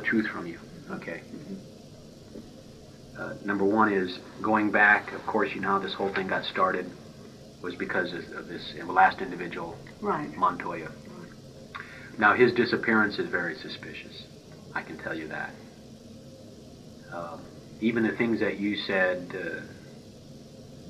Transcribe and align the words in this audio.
I 0.00 0.12
need 0.12 0.16
all 0.16 0.22
the 0.22 0.22
truth 0.22 0.26
from 0.26 0.46
you. 0.46 0.58
Okay. 0.90 1.22
Uh, 3.18 3.34
number 3.44 3.64
one 3.64 3.92
is 3.92 4.18
going 4.42 4.70
back. 4.70 5.12
Of 5.12 5.26
course, 5.26 5.50
you 5.54 5.60
know 5.60 5.68
how 5.68 5.78
this 5.78 5.94
whole 5.94 6.12
thing 6.12 6.28
got 6.28 6.44
started 6.44 6.86
was 7.62 7.74
because 7.74 8.12
of, 8.12 8.24
of 8.32 8.48
this 8.48 8.74
last 8.86 9.20
individual, 9.20 9.76
Right. 10.00 10.34
Montoya. 10.36 10.90
Now, 12.18 12.34
his 12.34 12.52
disappearance 12.52 13.18
is 13.18 13.28
very 13.28 13.54
suspicious. 13.56 14.24
I 14.74 14.82
can 14.82 14.96
tell 14.98 15.14
you 15.14 15.28
that. 15.28 15.50
Um, 17.12 17.40
even 17.80 18.02
the 18.02 18.16
things 18.16 18.40
that 18.40 18.58
you 18.58 18.76
said 18.76 19.34
uh, 19.34 19.60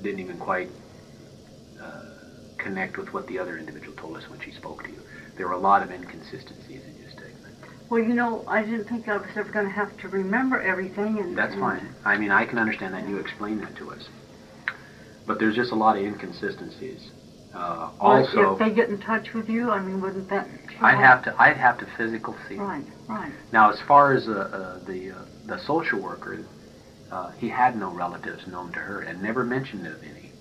didn't 0.01 0.19
even 0.19 0.37
quite 0.37 0.69
uh, 1.81 2.03
connect 2.57 2.97
with 2.97 3.13
what 3.13 3.27
the 3.27 3.39
other 3.39 3.57
individual 3.57 3.95
told 3.97 4.17
us 4.17 4.29
when 4.29 4.39
she 4.41 4.51
spoke 4.51 4.83
to 4.83 4.89
you. 4.91 5.01
There 5.37 5.47
were 5.47 5.53
a 5.53 5.59
lot 5.59 5.83
of 5.83 5.91
inconsistencies 5.91 6.83
in 6.85 6.95
your 6.99 7.09
statement. 7.09 7.30
Well, 7.91 7.99
you 7.99 8.13
know, 8.13 8.45
I 8.47 8.63
didn't 8.63 8.87
think 8.87 9.09
I 9.09 9.17
was 9.17 9.27
ever 9.35 9.51
going 9.51 9.65
to 9.65 9.71
have 9.71 9.97
to 9.97 10.07
remember 10.07 10.61
everything. 10.61 11.19
And 11.19 11.37
That's 11.37 11.51
and- 11.51 11.61
fine. 11.61 11.93
I 12.05 12.17
mean, 12.17 12.31
I 12.31 12.45
can 12.45 12.57
understand 12.57 12.93
that, 12.93 13.01
and 13.01 13.09
you 13.09 13.17
explained 13.17 13.61
that 13.63 13.75
to 13.75 13.91
us. 13.91 14.07
But 15.27 15.39
there's 15.39 15.57
just 15.57 15.73
a 15.73 15.75
lot 15.75 15.97
of 15.97 16.03
inconsistencies. 16.03 17.11
Uh, 17.53 17.89
also, 17.99 18.53
if 18.53 18.59
they 18.59 18.69
get 18.69 18.87
in 18.87 18.97
touch 19.01 19.33
with 19.33 19.49
you, 19.49 19.71
I 19.71 19.81
mean, 19.81 19.99
wouldn't 19.99 20.29
that? 20.29 20.47
I'd 20.79 20.99
have 20.99 21.21
to, 21.25 21.35
I'd 21.37 21.57
have 21.57 21.79
to 21.79 21.87
physical 21.97 22.33
see. 22.47 22.55
Right, 22.55 22.85
right. 23.09 23.33
Now, 23.51 23.69
as 23.69 23.79
far 23.85 24.13
as 24.13 24.29
uh, 24.29 24.31
uh, 24.31 24.79
the 24.87 25.11
uh, 25.11 25.25
the 25.47 25.59
social 25.59 25.99
worker, 25.99 26.45
uh, 27.11 27.31
he 27.39 27.49
had 27.49 27.75
no 27.75 27.91
relatives 27.91 28.47
known 28.47 28.71
to 28.71 28.79
her 28.79 29.01
and 29.01 29.21
never 29.21 29.43
mentioned 29.43 29.85
of 29.85 30.01
any. 30.01 30.31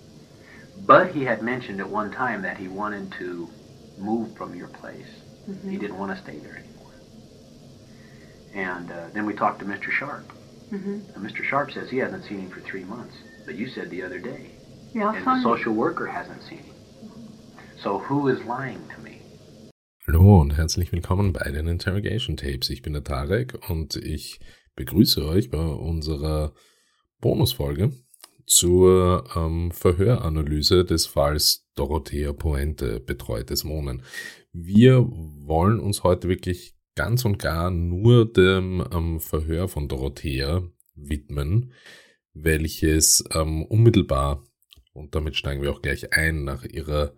But 0.87 1.11
he 1.11 1.25
had 1.25 1.43
mentioned 1.43 1.81
at 1.81 1.91
one 1.91 2.13
time 2.13 2.43
that 2.43 2.59
he 2.59 2.69
wanted 2.69 3.13
to 3.19 3.49
move 3.99 4.37
from 4.37 4.55
your 4.55 4.69
place. 4.69 5.09
He 5.69 5.77
didn't 5.77 5.99
want 5.99 6.17
to 6.17 6.23
stay 6.23 6.39
there 6.39 6.57
anymore. 6.59 6.70
And 8.55 8.91
uh, 8.91 9.09
then 9.13 9.27
we 9.27 9.35
talked 9.35 9.61
to 9.61 9.65
Mr. 9.65 9.91
Sharp. 9.91 10.31
hmm 10.71 11.01
And 11.15 11.25
Mr. 11.25 11.45
Sharp 11.45 11.71
says 11.73 11.89
he 11.91 11.99
hasn't 11.99 12.25
seen 12.25 12.41
him 12.41 12.51
for 12.51 12.61
three 12.61 12.85
months. 12.85 13.15
But 13.47 13.55
you 13.55 13.69
said 13.69 13.91
the 13.91 14.03
other 14.03 14.19
day, 14.19 14.51
Ja, 14.93 15.13
and 15.13 15.25
the 15.25 15.43
social 15.43 15.73
worker 15.75 16.07
hasn't 16.07 16.43
seen 16.43 16.59
him. 16.59 16.75
So 17.83 17.99
who 17.99 18.29
is 18.29 18.39
lying 18.45 18.83
to 18.95 19.01
me? 19.03 19.21
Hallo 20.07 20.41
und 20.41 20.57
herzlich 20.57 20.91
willkommen 20.93 21.33
bei 21.33 21.51
den 21.51 21.69
Interrogation 21.69 22.37
Tapes. 22.37 22.71
Ich 22.71 22.83
bin 22.83 22.93
der 22.93 23.05
Tarek 23.05 23.59
und 23.71 23.97
ich 23.97 24.41
begrüße 24.75 25.25
euch 25.25 25.51
bei 25.51 25.59
unserer 25.59 26.53
Bonusfolge 27.21 27.93
zur 28.47 29.25
ähm, 29.37 29.71
Verhöranalyse 29.71 30.85
des 30.85 31.07
Falls 31.07 31.69
Dorothea 31.77 32.33
Poente 32.33 32.99
betreutes 32.99 33.65
Wohnen. 33.65 34.03
Wir 34.53 35.07
wollen 35.09 35.79
uns 35.79 36.03
heute 36.03 36.29
wirklich 36.29 36.75
ganz 36.95 37.25
und 37.25 37.39
gar 37.39 37.71
nur 37.71 38.31
dem 38.31 38.85
ähm, 38.93 39.21
Verhör 39.21 39.69
von 39.69 39.89
Dorothea 39.89 40.63
widmen, 40.95 41.73
welches 42.33 43.25
ähm, 43.33 43.65
unmittelbar, 43.65 44.45
und 44.93 45.15
damit 45.15 45.37
steigen 45.37 45.63
wir 45.63 45.73
auch 45.73 45.83
gleich 45.83 46.13
ein, 46.13 46.45
nach 46.45 46.65
ihrer 46.65 47.15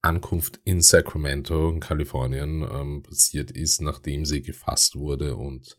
Ankunft 0.00 0.60
in 0.64 0.80
Sacramento, 0.80 1.70
in 1.70 1.80
Kalifornien, 1.80 2.66
ähm, 2.70 3.02
passiert 3.02 3.50
ist, 3.50 3.80
nachdem 3.80 4.24
sie 4.24 4.42
gefasst 4.42 4.96
wurde 4.96 5.36
und 5.36 5.76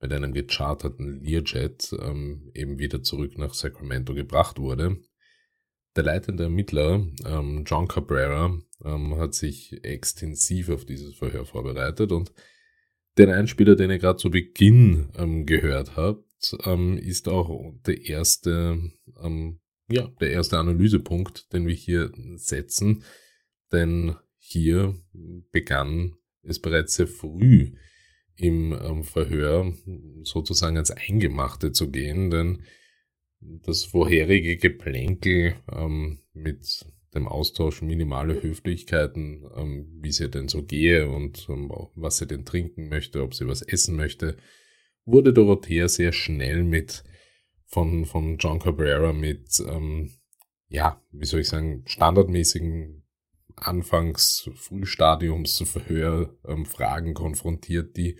mit 0.00 0.12
einem 0.12 0.32
gecharterten 0.32 1.20
Learjet 1.22 1.94
ähm, 2.00 2.50
eben 2.54 2.78
wieder 2.78 3.02
zurück 3.02 3.38
nach 3.38 3.54
Sacramento 3.54 4.14
gebracht 4.14 4.58
wurde. 4.58 4.98
Der 5.96 6.04
leitende 6.04 6.44
Ermittler, 6.44 7.06
ähm, 7.24 7.64
John 7.66 7.88
Cabrera, 7.88 8.58
ähm, 8.84 9.16
hat 9.16 9.34
sich 9.34 9.82
extensiv 9.82 10.68
auf 10.68 10.84
dieses 10.84 11.16
Verhör 11.16 11.46
vorbereitet 11.46 12.12
und 12.12 12.32
den 13.16 13.30
Einspieler, 13.30 13.76
den 13.76 13.90
ihr 13.90 13.98
gerade 13.98 14.18
zu 14.18 14.30
Beginn 14.30 15.08
ähm, 15.16 15.46
gehört 15.46 15.96
habt, 15.96 16.54
ähm, 16.64 16.98
ist 16.98 17.28
auch 17.28 17.72
der 17.86 18.04
erste, 18.04 18.78
ähm, 19.22 19.60
ja, 19.88 20.06
der 20.20 20.32
erste 20.32 20.58
Analysepunkt, 20.58 21.50
den 21.54 21.66
wir 21.66 21.74
hier 21.74 22.12
setzen. 22.34 23.02
Denn 23.72 24.16
hier 24.36 24.94
begann 25.50 26.14
es 26.42 26.60
bereits 26.60 26.94
sehr 26.94 27.08
früh 27.08 27.72
im 28.36 28.72
ähm, 28.72 29.02
Verhör 29.02 29.72
sozusagen 30.24 30.76
ans 30.76 30.90
Eingemachte 30.90 31.72
zu 31.72 31.90
gehen, 31.90 32.30
denn 32.30 32.62
das 33.40 33.84
vorherige 33.84 34.56
Geplänkel 34.56 35.56
ähm, 35.70 36.20
mit 36.32 36.84
dem 37.14 37.28
Austausch 37.28 37.82
minimaler 37.82 38.42
Höflichkeiten, 38.42 39.44
ähm, 39.56 39.88
wie 40.00 40.12
sie 40.12 40.30
denn 40.30 40.48
so 40.48 40.62
gehe 40.62 41.08
und 41.08 41.46
ähm, 41.48 41.72
was 41.94 42.18
sie 42.18 42.26
denn 42.26 42.44
trinken 42.44 42.88
möchte, 42.88 43.22
ob 43.22 43.34
sie 43.34 43.46
was 43.46 43.62
essen 43.62 43.96
möchte, 43.96 44.36
wurde 45.04 45.32
Dorothea 45.32 45.88
sehr 45.88 46.12
schnell 46.12 46.62
mit 46.62 47.04
von, 47.66 48.04
von 48.04 48.36
John 48.38 48.58
Cabrera 48.58 49.12
mit, 49.12 49.60
ähm, 49.66 50.12
ja, 50.68 51.00
wie 51.10 51.26
soll 51.26 51.40
ich 51.40 51.48
sagen, 51.48 51.84
standardmäßigen 51.86 53.02
Anfangs 53.56 54.50
Frühstadiums 54.54 55.56
zu 55.56 55.64
Verhör 55.64 56.36
ähm, 56.46 56.66
konfrontiert, 57.14 57.96
die, 57.96 58.18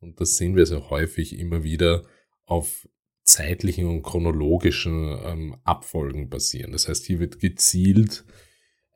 und 0.00 0.20
das 0.20 0.36
sehen 0.36 0.56
wir 0.56 0.66
sehr 0.66 0.90
häufig 0.90 1.38
immer 1.38 1.64
wieder, 1.64 2.04
auf 2.44 2.86
zeitlichen 3.26 3.86
und 3.86 4.02
chronologischen 4.02 5.18
ähm, 5.24 5.56
Abfolgen 5.64 6.30
basieren. 6.30 6.72
Das 6.72 6.88
heißt, 6.88 7.04
hier 7.04 7.18
wird 7.18 7.40
gezielt 7.40 8.24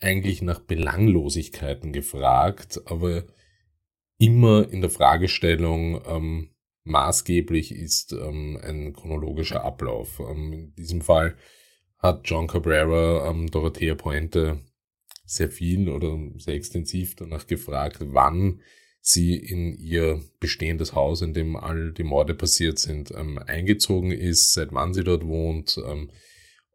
eigentlich 0.00 0.40
nach 0.40 0.60
Belanglosigkeiten 0.60 1.92
gefragt, 1.92 2.80
aber 2.86 3.24
immer 4.18 4.70
in 4.70 4.80
der 4.80 4.90
Fragestellung 4.90 6.00
ähm, 6.06 6.50
maßgeblich 6.84 7.72
ist 7.72 8.12
ähm, 8.12 8.58
ein 8.62 8.92
chronologischer 8.92 9.64
Ablauf. 9.64 10.20
Ähm, 10.20 10.52
in 10.52 10.74
diesem 10.74 11.02
Fall 11.02 11.36
hat 11.98 12.22
John 12.24 12.46
Cabrera 12.46 13.28
ähm, 13.28 13.50
Dorothea 13.50 13.94
Pointe 13.94 14.60
sehr 15.26 15.50
viel 15.50 15.88
oder 15.88 16.18
sehr 16.36 16.54
extensiv 16.54 17.16
danach 17.16 17.46
gefragt, 17.46 17.98
wann 18.00 18.62
sie 19.00 19.36
in 19.36 19.74
ihr 19.76 20.22
bestehendes 20.40 20.94
Haus, 20.94 21.22
in 21.22 21.32
dem 21.32 21.56
all 21.56 21.92
die 21.92 22.04
Morde 22.04 22.34
passiert 22.34 22.78
sind, 22.78 23.10
ähm, 23.12 23.38
eingezogen 23.38 24.12
ist, 24.12 24.52
seit 24.52 24.72
wann 24.72 24.94
sie 24.94 25.04
dort 25.04 25.26
wohnt, 25.26 25.80
ähm, 25.86 26.10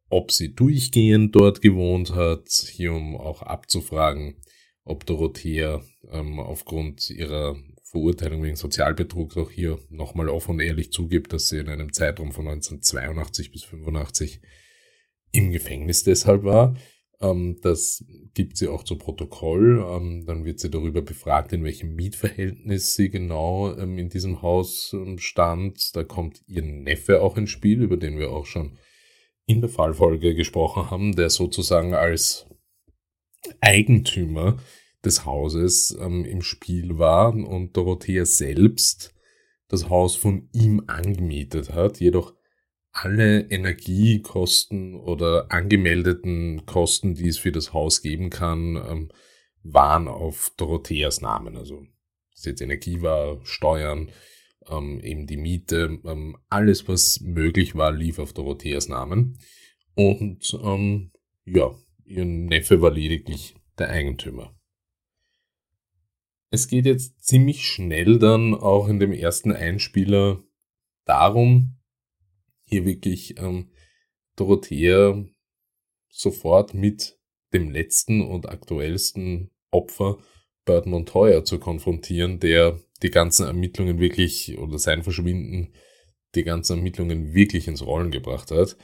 ob 0.09 0.31
sie 0.31 0.53
durchgehend 0.53 1.35
dort 1.35 1.62
gewohnt 1.62 2.14
hat, 2.14 2.50
hier 2.50 2.94
um 2.94 3.16
auch 3.16 3.41
abzufragen, 3.41 4.41
ob 4.84 5.06
Dorothea 5.06 5.84
ähm, 6.12 6.40
aufgrund 6.40 7.09
ihrer 7.09 7.56
Verurteilung 7.84 8.44
wegen 8.44 8.56
Sozialbetrugs 8.56 9.38
auch 9.38 9.52
hier 9.52 9.80
nochmal 9.90 10.30
offen 10.30 10.52
und 10.52 10.59
ehrlich 10.59 10.91
zugibt, 10.91 11.34
dass 11.34 11.47
sie 11.47 11.59
in 11.59 11.69
einem 11.69 11.94
Zeitraum 11.94 12.31
von 12.31 12.47
1982 12.47 13.52
bis 13.52 13.64
85 13.64 14.41
im 15.31 15.52
Gefängnis 15.52 16.03
deshalb 16.03 16.44
war. 16.44 16.75
Ähm, 17.30 17.58
das 17.62 18.06
gibt 18.34 18.58
sie 18.58 18.68
auch 18.68 18.84
zu 18.84 18.97
Protokoll. 18.97 19.86
Ähm, 19.88 20.25
dann 20.25 20.46
wird 20.46 20.59
sie 20.59 20.69
darüber 20.69 21.02
befragt, 21.02 21.53
in 21.53 21.63
welchem 21.63 21.96
Mietverhältnis 21.96 22.96
sie 22.96 23.09
genau 23.09 23.75
ähm, 23.75 23.97
in 23.97 24.09
diesem 24.09 24.41
Haus 24.41 24.96
stand. 25.18 25.96
Da 25.96 26.03
kommt 26.03 26.41
ihr 26.47 26.62
Neffe 26.62 27.22
auch 27.22 27.38
ins 27.38 27.50
Spiel, 27.50 27.81
über 27.81 27.97
den 27.97 28.18
wir 28.19 28.31
auch 28.31 28.46
schon 28.46 28.78
in 29.46 29.62
der 29.62 29.69
Fallfolge 29.69 30.35
gesprochen 30.35 30.90
haben, 30.90 31.16
der 31.16 31.30
sozusagen 31.30 31.94
als 31.94 32.47
Eigentümer 33.62 34.58
des 35.03 35.23
Hauses 35.23 35.91
im 35.91 36.41
Spiel 36.41 36.97
war 36.97 37.32
und 37.35 37.78
Dorothea 37.78 38.26
selbst 38.26 39.14
das 39.67 39.90
Haus 39.90 40.16
von 40.16 40.50
ihm 40.52 40.84
angemietet 40.88 41.73
hat, 41.73 42.00
jedoch 42.00 42.34
alle 42.96 43.42
Energiekosten 43.50 44.96
oder 44.96 45.52
angemeldeten 45.52 46.66
Kosten, 46.66 47.14
die 47.14 47.28
es 47.28 47.38
für 47.38 47.52
das 47.52 47.74
Haus 47.74 48.02
geben 48.02 48.30
kann, 48.30 48.78
ähm, 48.78 49.12
waren 49.64 50.08
auf 50.08 50.53
Dorotheas 50.56 51.20
Namen. 51.20 51.58
Also 51.58 51.86
das 52.32 52.46
jetzt 52.46 52.62
Energie 52.62 53.02
war, 53.02 53.46
Steuern, 53.46 54.12
ähm, 54.70 55.02
eben 55.02 55.28
die 55.28 55.36
Miete, 55.36 56.00
ähm, 56.06 56.38
alles 56.47 56.88
was 56.88 57.20
möglich 57.20 57.76
war, 57.76 57.92
lief 57.92 58.18
auf 58.18 58.32
Dorotheas 58.32 58.88
Namen. 58.88 59.40
Und 59.96 60.58
ähm, 60.64 61.12
ja, 61.44 61.76
ihr 62.06 62.24
Neffe 62.24 62.82
war 62.82 62.91
lediglich 62.91 63.56
der 63.78 63.90
Eigentümer. 63.90 64.56
Es 66.50 66.70
geht 66.70 66.86
jetzt 66.86 67.22
ziemlich 67.22 67.68
schnell 67.68 68.20
dann 68.20 68.53
auch 68.53 68.88
in 68.88 69.02
dem 69.02 69.12
ersten 69.12 69.52
Einspieler 69.52 70.41
darum, 71.03 71.75
hier 72.66 72.85
wirklich 72.85 73.40
ähm, 73.40 73.72
Dorothea 74.35 75.23
sofort 76.09 76.73
mit 76.73 77.17
dem 77.53 77.72
letzten 77.72 78.22
und 78.22 78.50
aktuellsten 78.50 79.52
Opfer 79.72 80.17
Bert 80.66 80.88
Montoya 80.88 81.44
zu 81.44 81.59
konfrontieren, 81.59 82.40
der 82.40 82.79
die 83.03 83.12
ganzen 83.12 83.46
Ermittlungen 83.46 84.00
wirklich 84.00 84.58
oder 84.58 84.79
sein 84.79 85.03
Verschwinden 85.03 85.73
die 86.34 86.44
ganzen 86.44 86.78
Ermittlungen 86.78 87.34
wirklich 87.34 87.67
ins 87.67 87.85
Rollen 87.85 88.12
gebracht 88.12 88.52
hat. 88.52 88.76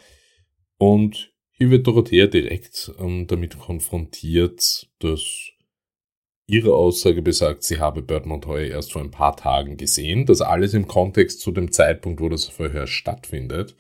Und 0.78 1.34
hier 1.52 1.70
wird 1.70 1.86
Dorothea 1.86 2.28
direkt 2.28 2.92
ähm, 2.98 3.28
damit 3.28 3.58
konfrontiert, 3.60 4.90
dass 5.00 5.50
ihre 6.52 6.76
Aussage 6.76 7.22
besagt, 7.22 7.64
sie 7.64 7.80
habe 7.80 8.02
Bert 8.02 8.26
Montoya 8.26 8.66
erst 8.66 8.92
vor 8.92 9.02
ein 9.02 9.10
paar 9.10 9.38
Tagen 9.38 9.78
gesehen. 9.78 10.26
Das 10.26 10.42
alles 10.42 10.74
im 10.74 10.88
Kontext 10.88 11.40
zu 11.40 11.52
dem 11.52 11.72
Zeitpunkt, 11.72 12.20
wo 12.20 12.28
das 12.28 12.46
Verhör 12.46 12.88
stattfindet. 12.88 13.76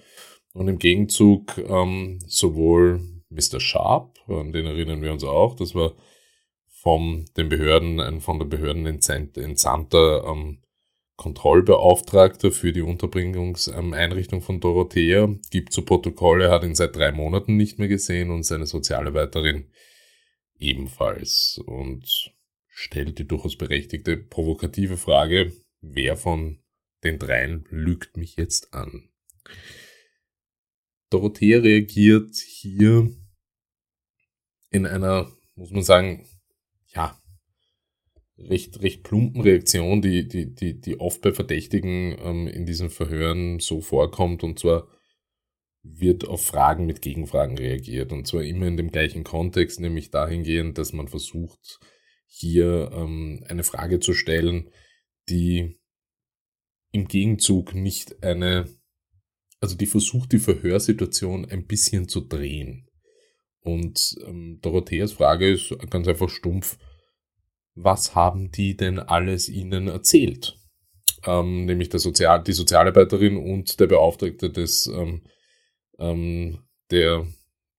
Und 0.53 0.69
im 0.69 0.79
Gegenzug 0.79 1.57
ähm, 1.57 2.19
sowohl 2.27 3.01
Mr. 3.29 3.59
Sharp, 3.59 4.17
an 4.27 4.53
den 4.53 4.65
erinnern 4.65 5.01
wir 5.01 5.11
uns 5.11 5.23
auch, 5.23 5.55
das 5.55 5.75
war 5.75 5.95
von 6.69 7.25
den 7.35 7.49
Behörden, 7.49 7.99
ein 7.99 8.21
von 8.21 8.39
den 8.39 8.49
Behörden 8.49 8.85
entsandter 8.85 10.23
ähm, 10.25 10.61
Kontrollbeauftragter 11.17 12.51
für 12.51 12.71
die 12.71 12.81
Unterbringungseinrichtung 12.81 14.41
von 14.41 14.59
Dorothea, 14.59 15.29
gibt 15.51 15.73
zu 15.73 15.83
Protokolle, 15.83 16.49
hat 16.49 16.63
ihn 16.63 16.73
seit 16.73 16.95
drei 16.95 17.11
Monaten 17.11 17.57
nicht 17.57 17.79
mehr 17.79 17.89
gesehen 17.89 18.31
und 18.31 18.43
seine 18.43 18.65
Sozialarbeiterin 18.65 19.69
ebenfalls 20.57 21.61
und 21.65 22.33
stellt 22.71 23.19
die 23.19 23.27
durchaus 23.27 23.55
berechtigte 23.57 24.17
provokative 24.17 24.97
Frage, 24.97 25.53
wer 25.81 26.17
von 26.17 26.59
den 27.03 27.19
dreien 27.19 27.65
lügt 27.69 28.17
mich 28.17 28.37
jetzt 28.37 28.73
an? 28.73 29.09
Dorothea 31.09 31.59
reagiert 31.59 32.35
hier 32.37 33.11
in 34.69 34.85
einer, 34.85 35.31
muss 35.55 35.71
man 35.71 35.83
sagen, 35.83 36.25
ja, 36.87 37.21
recht, 38.37 38.81
recht 38.81 39.03
plumpen 39.03 39.41
Reaktion, 39.41 40.01
die, 40.01 40.27
die, 40.27 40.53
die, 40.53 40.79
die 40.79 40.99
oft 40.99 41.21
bei 41.21 41.33
Verdächtigen 41.33 42.17
ähm, 42.19 42.47
in 42.47 42.65
diesen 42.65 42.89
Verhören 42.89 43.59
so 43.59 43.81
vorkommt. 43.81 44.43
Und 44.43 44.59
zwar 44.59 44.87
wird 45.83 46.27
auf 46.27 46.45
Fragen 46.45 46.85
mit 46.85 47.01
Gegenfragen 47.01 47.57
reagiert. 47.57 48.13
Und 48.13 48.25
zwar 48.25 48.43
immer 48.43 48.67
in 48.67 48.77
dem 48.77 48.91
gleichen 48.91 49.25
Kontext, 49.25 49.81
nämlich 49.81 50.11
dahingehend, 50.11 50.77
dass 50.77 50.93
man 50.93 51.09
versucht, 51.09 51.79
hier 52.33 52.91
ähm, 52.93 53.43
eine 53.47 53.63
Frage 53.63 53.99
zu 53.99 54.13
stellen, 54.13 54.69
die 55.29 55.77
im 56.91 57.07
Gegenzug 57.07 57.75
nicht 57.75 58.23
eine, 58.23 58.69
also 59.59 59.75
die 59.75 59.85
versucht, 59.85 60.31
die 60.31 60.39
Verhörsituation 60.39 61.45
ein 61.45 61.67
bisschen 61.67 62.07
zu 62.07 62.21
drehen. 62.21 62.87
Und 63.59 64.15
ähm, 64.25 64.59
Dorotheas 64.61 65.11
Frage 65.11 65.51
ist 65.51 65.75
ganz 65.89 66.07
einfach 66.07 66.29
stumpf, 66.29 66.77
was 67.75 68.15
haben 68.15 68.49
die 68.51 68.75
denn 68.75 68.97
alles 68.97 69.49
ihnen 69.49 69.87
erzählt? 69.87 70.57
Ähm, 71.25 71.65
nämlich 71.65 71.89
der 71.89 71.99
Sozial 71.99 72.43
die 72.43 72.53
Sozialarbeiterin 72.53 73.37
und 73.37 73.79
der 73.79 73.87
Beauftragte 73.87 74.49
des 74.49 74.87
ähm, 74.87 75.21
ähm, 75.99 76.59
der, 76.89 77.27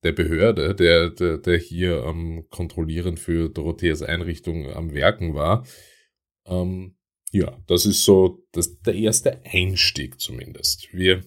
der 0.03 0.13
Behörde, 0.13 0.75
der, 0.75 1.11
der, 1.11 1.39
der 1.39 1.59
hier 1.59 2.05
ähm, 2.05 2.47
kontrollierend 2.51 3.21
für 3.21 3.49
Dorotheas 3.49 4.03
Einrichtung 4.03 4.71
am 4.71 4.93
Werken 4.93 5.35
war. 5.35 5.65
Ähm, 6.47 6.97
ja, 7.31 7.57
das 7.67 7.87
ist 7.87 8.05
so 8.05 8.45
das, 8.53 8.81
der 8.81 8.95
erste 8.95 9.41
Einstieg 9.45 10.21
zumindest. 10.21 10.93
Wir 10.93 11.23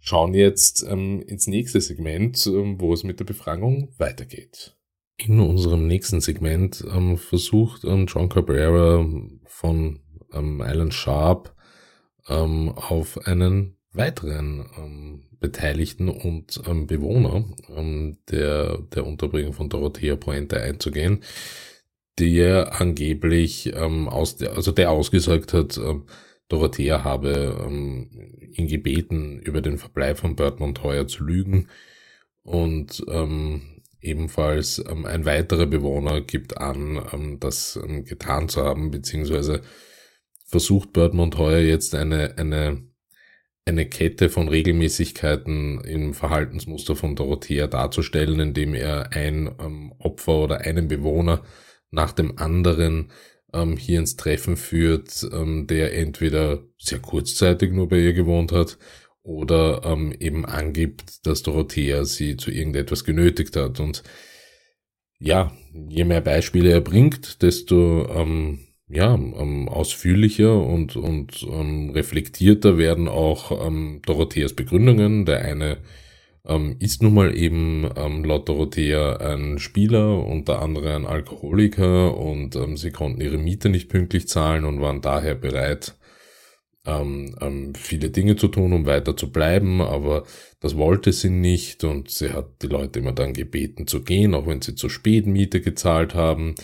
schauen 0.00 0.34
jetzt 0.34 0.84
ähm, 0.88 1.22
ins 1.22 1.46
nächste 1.46 1.80
Segment, 1.80 2.46
ähm, 2.46 2.80
wo 2.80 2.92
es 2.92 3.04
mit 3.04 3.20
der 3.20 3.24
Befragung 3.24 3.92
weitergeht. 3.98 4.76
In 5.16 5.40
unserem 5.40 5.86
nächsten 5.86 6.20
Segment 6.20 6.84
ähm, 6.92 7.18
versucht 7.18 7.84
ähm, 7.84 8.06
John 8.06 8.28
Cabrera 8.28 9.06
von 9.44 10.00
ähm, 10.32 10.60
Alan 10.60 10.90
Sharp 10.90 11.54
ähm, 12.28 12.70
auf 12.70 13.26
einen 13.26 13.76
weiteren 13.92 14.68
ähm, 14.76 15.33
Beteiligten 15.46 16.08
und 16.08 16.60
ähm, 16.66 16.86
Bewohner 16.86 17.44
ähm, 17.74 18.18
der, 18.30 18.78
der 18.94 19.06
Unterbringung 19.06 19.52
von 19.52 19.68
Dorothea 19.68 20.16
Pointe 20.16 20.60
einzugehen, 20.60 21.22
der 22.18 22.80
angeblich 22.80 23.72
ähm, 23.74 24.08
aus 24.08 24.36
der, 24.36 24.54
also 24.54 24.72
der 24.72 24.90
ausgesagt 24.90 25.52
hat, 25.52 25.76
ähm, 25.78 26.04
Dorothea 26.48 27.04
habe 27.04 27.58
ähm, 27.66 28.10
ihn 28.52 28.68
gebeten, 28.68 29.40
über 29.40 29.60
den 29.62 29.78
Verbleib 29.78 30.18
von 30.18 30.36
Bert 30.36 30.60
Montoya 30.60 31.06
zu 31.06 31.24
lügen. 31.24 31.68
Und 32.42 33.02
ähm, 33.08 33.74
Ebenfalls 34.04 34.84
ähm, 34.86 35.06
ein 35.06 35.24
weiterer 35.24 35.64
Bewohner 35.64 36.20
gibt 36.20 36.58
an, 36.58 37.02
ähm, 37.14 37.40
das 37.40 37.80
ähm, 37.82 38.04
getan 38.04 38.50
zu 38.50 38.62
haben, 38.62 38.90
beziehungsweise 38.90 39.62
versucht 40.44 40.92
Bert 40.92 41.14
Montoya 41.14 41.60
jetzt 41.60 41.94
eine, 41.94 42.36
eine, 42.36 42.82
eine 43.66 43.86
Kette 43.86 44.28
von 44.28 44.48
Regelmäßigkeiten 44.48 45.80
im 45.80 46.14
Verhaltensmuster 46.14 46.96
von 46.96 47.16
Dorothea 47.16 47.66
darzustellen, 47.66 48.40
indem 48.40 48.74
er 48.74 49.12
ein 49.12 49.54
ähm, 49.58 49.92
Opfer 49.98 50.36
oder 50.36 50.60
einen 50.60 50.88
Bewohner 50.88 51.42
nach 51.90 52.12
dem 52.12 52.38
anderen 52.38 53.10
ähm, 53.54 53.76
hier 53.76 54.00
ins 54.00 54.16
Treffen 54.16 54.56
führt, 54.56 55.26
ähm, 55.32 55.66
der 55.66 55.96
entweder 55.96 56.62
sehr 56.78 56.98
kurzzeitig 56.98 57.72
nur 57.72 57.88
bei 57.88 58.00
ihr 58.00 58.12
gewohnt 58.12 58.52
hat 58.52 58.78
oder 59.22 59.82
ähm, 59.84 60.12
eben 60.20 60.44
angibt, 60.44 61.26
dass 61.26 61.42
Dorothea 61.42 62.04
sie 62.04 62.36
zu 62.36 62.50
irgendetwas 62.50 63.04
genötigt 63.04 63.56
hat. 63.56 63.80
Und 63.80 64.02
ja, 65.18 65.56
je 65.88 66.04
mehr 66.04 66.20
Beispiele 66.20 66.70
er 66.70 66.82
bringt, 66.82 67.40
desto 67.40 68.06
ähm, 68.10 68.66
ja, 68.88 69.14
ähm, 69.14 69.68
ausführlicher 69.68 70.56
und, 70.62 70.96
und 70.96 71.46
ähm, 71.50 71.90
reflektierter 71.90 72.78
werden 72.78 73.08
auch 73.08 73.66
ähm, 73.66 74.00
Dorotheas 74.04 74.52
Begründungen. 74.54 75.24
Der 75.24 75.40
eine 75.42 75.78
ähm, 76.46 76.76
ist 76.80 77.02
nun 77.02 77.14
mal 77.14 77.36
eben 77.36 77.88
ähm, 77.96 78.24
laut 78.24 78.48
Dorothea 78.48 79.16
ein 79.16 79.58
Spieler, 79.58 80.24
unter 80.26 80.60
anderem 80.60 81.04
ein 81.04 81.06
Alkoholiker 81.06 82.16
und 82.16 82.56
ähm, 82.56 82.76
sie 82.76 82.90
konnten 82.90 83.20
ihre 83.20 83.38
Miete 83.38 83.70
nicht 83.70 83.88
pünktlich 83.88 84.28
zahlen 84.28 84.64
und 84.64 84.80
waren 84.80 85.00
daher 85.00 85.34
bereit, 85.34 85.96
ähm, 86.86 87.34
ähm, 87.40 87.74
viele 87.74 88.10
Dinge 88.10 88.36
zu 88.36 88.48
tun, 88.48 88.74
um 88.74 88.84
weiter 88.84 89.16
zu 89.16 89.32
bleiben, 89.32 89.80
aber 89.80 90.24
das 90.60 90.76
wollte 90.76 91.12
sie 91.12 91.30
nicht 91.30 91.82
und 91.84 92.10
sie 92.10 92.32
hat 92.32 92.62
die 92.62 92.66
Leute 92.66 92.98
immer 92.98 93.12
dann 93.12 93.32
gebeten 93.32 93.86
zu 93.86 94.02
gehen, 94.02 94.34
auch 94.34 94.46
wenn 94.46 94.60
sie 94.60 94.74
zu 94.74 94.90
spät 94.90 95.26
Miete 95.26 95.62
gezahlt 95.62 96.14
haben. 96.14 96.54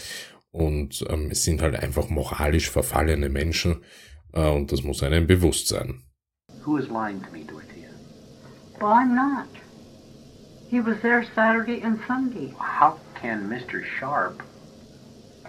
Und 0.52 1.04
ähm, 1.08 1.28
es 1.30 1.44
sind 1.44 1.62
halt 1.62 1.76
einfach 1.76 2.08
moralisch 2.08 2.70
verfallene 2.70 3.28
Menschen 3.28 3.82
äh, 4.32 4.48
und 4.48 4.72
das 4.72 4.82
muss 4.82 5.02
einem 5.02 5.26
bewusst 5.26 5.68
sein. 5.68 6.02
Who 6.64 6.76
is 6.76 6.88
lying 6.88 7.22
to 7.22 7.30
me, 7.32 7.44
Dorothea? 7.44 7.88
Well, 8.80 8.90
I'm 8.92 9.14
not. 9.14 9.46
He 10.70 10.80
was 10.80 11.00
there 11.02 11.24
Saturday 11.34 11.80
and 11.82 11.98
Sunday. 12.06 12.54
How 12.58 12.98
can 13.20 13.48
Mr. 13.48 13.82
Sharp 13.98 14.42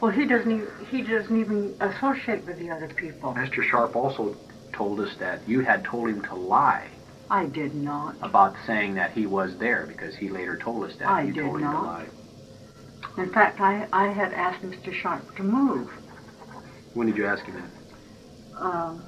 Well, 0.02 0.12
he 0.12 0.26
doesn't 0.26 0.52
even, 0.52 0.68
he 0.90 1.04
doesn't 1.04 1.36
even 1.40 1.76
associate 1.80 2.44
with 2.48 2.58
the 2.58 2.72
other 2.72 2.88
people. 2.88 3.34
Mr. 3.34 3.62
Sharp 3.64 3.96
also 3.96 4.36
told 4.74 5.00
us 5.00 5.16
that 5.20 5.48
you 5.48 5.62
had 5.62 5.84
told 5.84 6.10
him 6.10 6.22
to 6.24 6.36
lie 6.36 6.88
I 7.30 7.46
did 7.46 7.76
not. 7.76 8.16
about 8.22 8.56
saying 8.66 8.96
that 8.96 9.12
he 9.12 9.26
was 9.28 9.58
there 9.58 9.86
because 9.88 10.16
he 10.16 10.30
later 10.30 10.58
told 10.58 10.90
us 10.90 10.96
that 10.98 11.08
I 11.08 11.24
you 11.24 11.34
did 11.34 11.42
told 11.44 11.56
him 11.58 11.68
to 11.68 11.74
not. 11.74 11.86
lie. 11.86 12.06
In 13.18 13.32
fact, 13.32 13.60
I, 13.60 13.88
I 13.92 14.08
had 14.08 14.34
asked 14.34 14.62
Mr. 14.64 14.94
Sharp 14.94 15.36
to 15.36 15.44
move. 15.44 15.90
When 16.94 17.08
did 17.08 17.18
you 17.18 17.26
ask 17.26 17.44
him 17.46 17.56
that? 17.56 18.62
Um, 18.62 19.04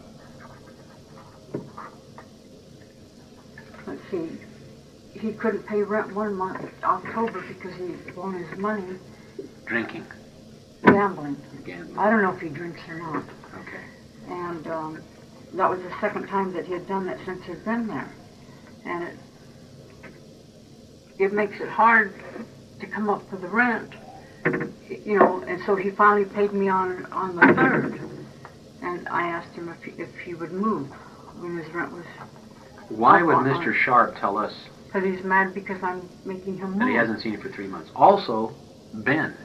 let's 3.85 4.01
see. 4.09 4.29
He 5.13 5.31
couldn't 5.33 5.65
pay 5.67 5.83
rent 5.83 6.13
one 6.13 6.33
month, 6.33 6.69
October, 6.83 7.41
because 7.47 7.73
he 7.75 7.95
won 8.11 8.33
his 8.43 8.57
money 8.57 8.97
Drinking. 9.65 10.05
gambling. 10.85 11.37
Gambling. 11.63 11.97
I 11.97 12.09
don't 12.09 12.21
know 12.21 12.33
if 12.33 12.41
he 12.41 12.49
drinks 12.49 12.81
or 12.87 12.95
not. 12.95 13.23
Okay. 13.59 13.83
And 14.27 14.67
um, 14.67 15.03
that 15.53 15.69
was 15.69 15.79
the 15.81 15.91
second 16.01 16.27
time 16.27 16.51
that 16.53 16.65
he 16.65 16.73
had 16.73 16.87
done 16.87 17.05
that 17.05 17.19
since 17.25 17.43
he'd 17.45 17.63
been 17.63 17.87
there. 17.87 18.11
And 18.85 19.03
it 19.03 19.17
it 21.19 21.31
makes 21.31 21.59
it 21.61 21.69
hard 21.69 22.11
to 22.83 22.91
come 22.91 23.09
up 23.09 23.27
for 23.29 23.37
the 23.37 23.47
rent, 23.47 23.93
you 25.05 25.17
know. 25.17 25.43
And 25.47 25.61
so 25.65 25.75
he 25.75 25.89
finally 25.91 26.25
paid 26.25 26.53
me 26.53 26.67
on 26.69 27.05
on 27.11 27.35
the 27.35 27.53
third, 27.53 27.99
and 28.81 29.07
I 29.07 29.23
asked 29.27 29.55
him 29.55 29.69
if 29.69 29.83
he, 29.83 30.01
if 30.01 30.09
he 30.23 30.33
would 30.33 30.51
move 30.51 30.89
when 31.39 31.57
his 31.57 31.73
rent 31.73 31.91
was 31.91 32.05
Why 32.89 33.23
would 33.23 33.35
uh-uh. 33.35 33.43
Mr. 33.59 33.73
Sharp 33.73 34.15
tell 34.19 34.37
us 34.37 34.53
because 34.85 35.03
he's 35.03 35.23
mad 35.23 35.53
because 35.53 35.81
I'm 35.81 36.07
making 36.25 36.57
him 36.57 36.71
move. 36.71 36.79
that 36.79 36.89
he 36.89 36.95
hasn't 36.95 37.21
seen 37.21 37.33
you 37.33 37.41
for 37.41 37.49
three 37.49 37.67
months? 37.67 37.89
Also, 37.95 38.53
Ben. 38.93 39.35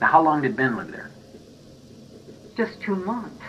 Now, 0.00 0.08
how 0.08 0.22
long 0.22 0.42
did 0.42 0.56
Ben 0.56 0.76
live 0.76 0.90
there? 0.90 1.10
Just 2.56 2.80
two 2.84 2.96
months, 2.96 3.42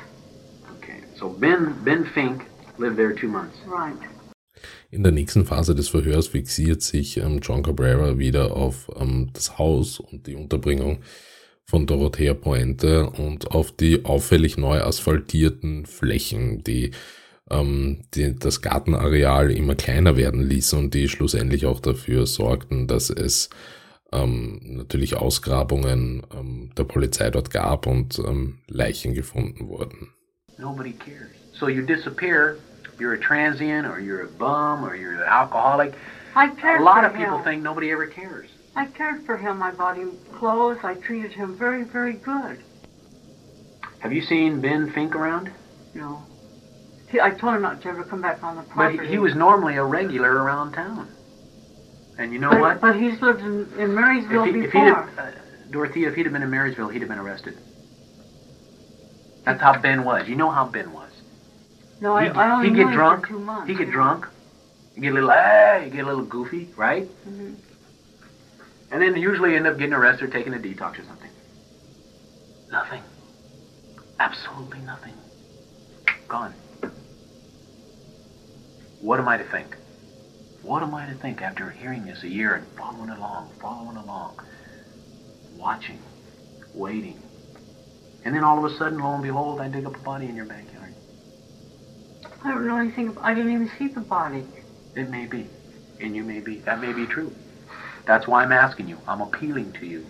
Okay. 0.77 1.03
So 1.17 1.29
Ben 1.29 1.83
Ben 1.83 2.05
Fink 2.13 2.45
lived 2.77 2.97
there 2.97 3.13
two 3.13 3.27
months. 3.27 3.57
right? 3.65 3.97
In 4.91 5.03
der 5.03 5.11
nächsten 5.11 5.45
Phase 5.45 5.75
des 5.75 5.89
Verhörs 5.89 6.29
fixiert 6.29 6.81
sich 6.81 7.17
ähm, 7.17 7.39
John 7.43 7.61
Cabrera 7.61 8.17
wieder 8.17 8.55
auf 8.55 8.89
ähm, 8.99 9.29
das 9.33 9.59
Haus 9.59 9.99
und 9.99 10.25
die 10.25 10.35
Unterbringung 10.35 11.01
von 11.63 11.85
Dorothea 11.85 12.33
Pointe 12.33 13.07
und 13.07 13.51
auf 13.51 13.71
die 13.71 14.03
auffällig 14.05 14.57
neu 14.57 14.81
asphaltierten 14.81 15.85
Flächen, 15.85 16.63
die, 16.63 16.91
ähm, 17.51 18.01
die 18.15 18.35
das 18.35 18.61
Gartenareal 18.63 19.51
immer 19.51 19.75
kleiner 19.75 20.17
werden 20.17 20.41
ließen 20.41 20.79
und 20.79 20.95
die 20.95 21.07
schlussendlich 21.07 21.67
auch 21.67 21.79
dafür 21.79 22.25
sorgten, 22.25 22.87
dass 22.87 23.11
es 23.11 23.51
ähm, 24.11 24.59
natürlich 24.63 25.15
Ausgrabungen 25.15 26.23
ähm, 26.35 26.71
der 26.75 26.85
Polizei 26.85 27.29
dort 27.29 27.51
gab 27.51 27.85
und 27.85 28.17
ähm, 28.17 28.57
Leichen 28.67 29.13
gefunden 29.13 29.67
wurden. 29.67 30.09
Nobody 30.57 30.93
cares. 30.93 31.29
So 31.53 31.67
you 31.67 31.85
disappear, 31.85 32.55
you're 32.99 33.13
a 33.13 33.19
transient 33.19 33.87
or 33.87 33.99
you're 33.99 34.21
a 34.21 34.27
bum 34.27 34.83
or 34.83 34.95
you're 34.95 35.13
an 35.13 35.21
alcoholic. 35.21 35.93
I 36.35 36.47
cared 36.49 36.81
A 36.81 36.83
lot 36.83 37.05
of 37.05 37.13
people 37.13 37.37
him. 37.37 37.43
think 37.43 37.63
nobody 37.63 37.91
ever 37.91 38.07
cares. 38.07 38.49
I 38.75 38.85
cared 38.85 39.25
for 39.25 39.37
him. 39.37 39.61
I 39.63 39.71
bought 39.71 39.97
him 39.97 40.17
clothes. 40.33 40.77
I 40.83 40.93
treated 40.95 41.31
him 41.31 41.57
very, 41.57 41.83
very 41.83 42.13
good. 42.13 42.59
Have 43.99 44.13
you 44.13 44.21
seen 44.21 44.61
Ben 44.61 44.91
Fink 44.91 45.15
around? 45.15 45.51
No. 45.93 46.21
He, 47.09 47.19
I 47.19 47.31
told 47.31 47.55
him 47.55 47.63
not 47.63 47.81
to 47.81 47.87
ever 47.89 48.03
come 48.03 48.21
back 48.21 48.43
on 48.43 48.55
the 48.55 48.61
But 48.61 48.69
property. 48.71 49.05
he, 49.07 49.13
he 49.13 49.17
was 49.17 49.35
normally 49.35 49.75
a 49.75 49.83
regular 49.83 50.31
around 50.31 50.73
town. 50.73 51.09
And 52.17 52.31
you 52.31 52.39
know 52.39 52.49
but, 52.51 52.59
what? 52.61 52.81
but 52.81 52.95
he's 52.95 53.19
lived 53.21 53.41
in, 53.41 53.67
in 53.79 53.95
Marysville 53.95 54.43
if 54.43 54.53
he, 54.55 54.61
if 54.61 54.65
before. 54.71 54.85
he'd 54.85 54.93
have, 54.93 55.17
uh, 55.17 55.31
Dorothea, 55.71 56.09
if 56.09 56.15
he'd 56.15 56.23
have 56.25 56.33
been 56.33 56.43
in 56.43 56.49
Marysville, 56.51 56.89
he'd 56.89 56.99
have 57.01 57.09
been 57.09 57.17
arrested. 57.19 57.57
That's 59.45 59.61
how 59.61 59.79
Ben 59.81 60.03
was. 60.03 60.27
You 60.27 60.35
know 60.35 60.51
how 60.51 60.65
Ben 60.65 60.91
was. 60.93 61.08
No, 62.01 62.13
I, 62.13 62.25
I 62.27 62.51
only 62.53 62.69
he'd 62.69 62.75
get 62.75 62.93
drunk. 62.93 63.27
for 63.27 63.33
two 63.33 63.39
months. 63.39 63.67
He'd 63.67 63.77
get 63.77 63.91
drunk. 63.91 64.25
He'd 64.95 65.01
get 65.01 65.11
a 65.11 65.13
little, 65.13 65.29
he'd 65.83 65.91
get 65.91 66.03
a 66.03 66.07
little 66.07 66.25
goofy, 66.25 66.69
right? 66.75 67.03
Mm-hmm. 67.27 67.53
And 68.91 69.01
then 69.01 69.15
usually 69.15 69.55
end 69.55 69.67
up 69.67 69.77
getting 69.77 69.93
arrested, 69.93 70.29
or 70.29 70.31
taking 70.31 70.53
a 70.53 70.57
detox 70.57 70.99
or 70.99 71.03
something. 71.05 71.29
Nothing. 72.71 73.03
Absolutely 74.19 74.79
nothing. 74.79 75.13
Gone. 76.27 76.53
What 79.01 79.19
am 79.19 79.27
I 79.27 79.37
to 79.37 79.43
think? 79.45 79.75
What 80.61 80.83
am 80.83 80.93
I 80.93 81.05
to 81.07 81.13
think 81.15 81.41
after 81.41 81.69
hearing 81.69 82.05
this 82.05 82.23
a 82.23 82.27
year 82.27 82.55
and 82.55 82.67
following 82.77 83.09
along, 83.09 83.51
following 83.61 83.97
along, 83.97 84.39
watching, 85.55 85.99
waiting? 86.73 87.17
And 88.25 88.35
then 88.35 88.43
all 88.43 88.63
of 88.63 88.69
a 88.69 88.75
sudden, 88.77 88.99
lo 88.99 89.13
and 89.13 89.23
behold, 89.23 89.61
I 89.61 89.69
dig 89.69 89.85
up 89.85 89.95
a 89.95 89.99
body 89.99 90.25
in 90.25 90.35
your 90.35 90.45
backyard. 90.45 90.78
I 92.43 92.49
don't 92.49 92.67
know 92.67 92.77
anything. 92.77 93.07
ab- 93.09 93.19
I 93.21 93.33
didn't 93.33 93.51
even 93.51 93.69
see 93.77 93.87
the 93.87 94.01
body. 94.01 94.45
It 94.95 95.09
may 95.09 95.25
be. 95.25 95.49
And 95.99 96.15
you 96.15 96.23
may 96.23 96.39
be. 96.39 96.57
That 96.65 96.79
may 96.79 96.93
be 96.93 97.05
true. 97.05 97.33
That's 98.05 98.27
why 98.27 98.43
I'm 98.43 98.51
asking 98.51 98.87
you. 98.87 98.97
I'm 99.07 99.21
appealing 99.21 99.73
to 99.79 99.85
you. 99.85 100.05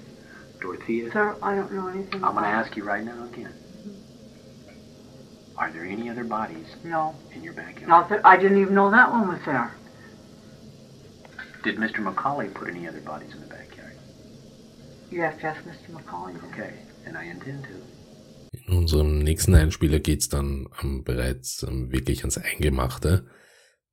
Dorothea, 0.61 1.11
Sir, 1.11 1.35
I 1.41 1.55
don't 1.55 1.71
know 1.71 1.87
anything 1.87 2.23
I'm 2.23 2.33
going 2.33 2.43
to 2.43 2.49
ask 2.49 2.75
you 2.75 2.83
right 2.83 3.03
now 3.03 3.25
again. 3.25 3.53
Are 5.57 5.71
there 5.71 5.85
any 5.85 6.09
other 6.09 6.23
bodies. 6.23 6.67
No. 6.83 7.15
in 7.33 7.43
your 7.43 7.53
backyard? 7.53 7.87
Not 7.87 8.09
that 8.09 8.21
I 8.25 8.37
didn't 8.37 8.61
even 8.61 8.75
know 8.75 8.91
that 8.91 9.09
one 9.11 9.27
was 9.27 9.39
there. 9.45 9.73
Did 11.63 11.77
Mr. 11.77 11.99
Macaulay 11.99 12.49
put 12.49 12.69
any 12.69 12.87
other 12.87 13.01
bodies 13.01 13.33
in 13.33 13.41
the 13.41 13.47
backyard? 13.47 13.93
You 15.09 15.21
have 15.21 15.39
to 15.39 15.47
ask 15.47 15.63
Mr. 15.63 15.89
Macaulay. 15.89 16.35
Okay, 16.51 16.73
and 17.05 17.17
I 17.17 17.25
intend 17.25 17.63
to. 17.65 17.81
In 18.69 18.77
unserem 18.77 19.17
nächsten 19.17 19.55
Einspieler 19.55 19.99
geht's 19.99 20.29
dann 20.29 20.69
ähm, 20.83 21.03
bereits 21.03 21.63
ähm, 21.63 21.91
wirklich 21.91 22.19
ans 22.19 22.37
Eingemachte, 22.37 23.25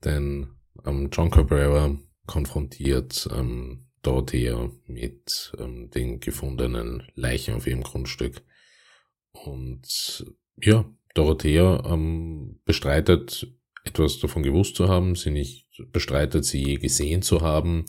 denn 0.05 0.49
ähm, 0.85 1.09
John 1.11 1.31
Cabrera 1.31 1.97
konfrontiert 2.27 3.27
ähm, 3.35 3.87
Dorothea 4.03 4.71
mit 4.87 5.53
ähm, 5.59 5.89
den 5.89 6.21
gefundenen 6.21 7.05
Leichen 7.15 7.55
auf 7.55 7.67
ihrem 7.67 7.85
Grundstück. 7.85 8.43
Und 9.33 10.27
ja, 10.61 10.85
Dorothea 11.15 11.83
ähm, 11.87 12.61
bestreitet, 12.67 13.51
etwas 13.85 14.19
davon 14.19 14.43
gewusst 14.43 14.77
zu 14.77 14.89
haben, 14.89 15.15
sie 15.15 15.31
nicht 15.31 15.67
bestreitet, 15.91 16.45
sie 16.45 16.63
je 16.63 16.77
gesehen 16.77 17.23
zu 17.23 17.41
haben, 17.41 17.87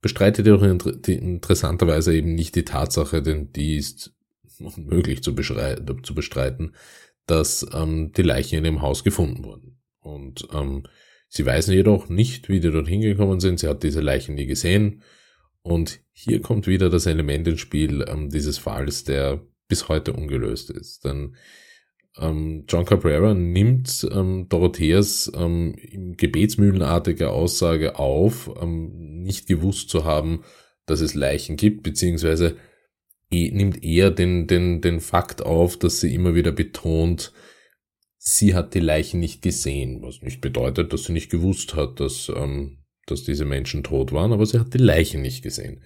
bestreitet 0.00 0.46
jedoch 0.46 0.62
inter 0.62 0.92
interessanterweise 1.08 2.14
eben 2.14 2.36
nicht 2.36 2.54
die 2.54 2.64
Tatsache, 2.64 3.20
denn 3.20 3.50
die 3.52 3.78
ist 3.78 4.13
unmöglich 4.60 5.22
zu, 5.22 5.34
zu 5.34 6.14
bestreiten, 6.14 6.74
dass 7.26 7.66
ähm, 7.72 8.12
die 8.12 8.22
Leichen 8.22 8.58
in 8.58 8.64
dem 8.64 8.82
Haus 8.82 9.04
gefunden 9.04 9.44
wurden. 9.44 9.80
Und 10.00 10.48
ähm, 10.52 10.84
sie 11.28 11.46
weiß 11.46 11.68
jedoch 11.68 12.08
nicht, 12.08 12.48
wie 12.48 12.60
die 12.60 12.70
dort 12.70 12.88
hingekommen 12.88 13.40
sind. 13.40 13.60
Sie 13.60 13.68
hat 13.68 13.82
diese 13.82 14.00
Leichen 14.00 14.34
nie 14.34 14.46
gesehen. 14.46 15.02
Und 15.62 16.00
hier 16.12 16.42
kommt 16.42 16.66
wieder 16.66 16.90
das 16.90 17.06
Element 17.06 17.48
ins 17.48 17.60
Spiel 17.60 18.04
ähm, 18.06 18.28
dieses 18.28 18.58
Falls, 18.58 19.04
der 19.04 19.46
bis 19.66 19.88
heute 19.88 20.12
ungelöst 20.12 20.70
ist. 20.70 21.04
Denn 21.04 21.36
ähm, 22.18 22.64
John 22.68 22.84
Cabrera 22.84 23.32
nimmt 23.34 24.06
ähm, 24.12 24.46
Dorotheas 24.48 25.32
ähm, 25.34 25.74
in 25.74 26.16
gebetsmühlenartiger 26.16 27.32
Aussage 27.32 27.98
auf, 27.98 28.50
ähm, 28.60 29.22
nicht 29.22 29.48
gewusst 29.48 29.88
zu 29.88 30.04
haben, 30.04 30.44
dass 30.86 31.00
es 31.00 31.14
Leichen 31.14 31.56
gibt, 31.56 31.82
beziehungsweise 31.82 32.50
eh- 32.50 32.73
nimmt 33.50 33.82
eher 33.82 34.10
den, 34.10 34.46
den, 34.46 34.80
den 34.80 35.00
Fakt 35.00 35.42
auf, 35.42 35.78
dass 35.78 36.00
sie 36.00 36.14
immer 36.14 36.34
wieder 36.34 36.52
betont, 36.52 37.32
sie 38.18 38.54
hat 38.54 38.74
die 38.74 38.80
Leichen 38.80 39.20
nicht 39.20 39.42
gesehen, 39.42 40.02
was 40.02 40.22
nicht 40.22 40.40
bedeutet, 40.40 40.92
dass 40.92 41.04
sie 41.04 41.12
nicht 41.12 41.30
gewusst 41.30 41.74
hat, 41.74 42.00
dass, 42.00 42.30
ähm, 42.34 42.78
dass 43.06 43.24
diese 43.24 43.44
Menschen 43.44 43.84
tot 43.84 44.12
waren, 44.12 44.32
aber 44.32 44.46
sie 44.46 44.58
hat 44.58 44.72
die 44.74 44.78
Leichen 44.78 45.22
nicht 45.22 45.42
gesehen. 45.42 45.82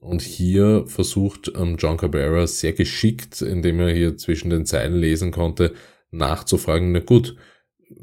Und 0.00 0.22
hier 0.22 0.84
versucht 0.86 1.52
ähm, 1.56 1.76
John 1.78 1.96
Cabrera 1.96 2.46
sehr 2.46 2.72
geschickt, 2.72 3.42
indem 3.42 3.80
er 3.80 3.92
hier 3.92 4.16
zwischen 4.16 4.50
den 4.50 4.66
Zeilen 4.66 4.96
lesen 4.96 5.30
konnte, 5.30 5.74
nachzufragen, 6.10 6.92
na 6.92 7.00
gut, 7.00 7.36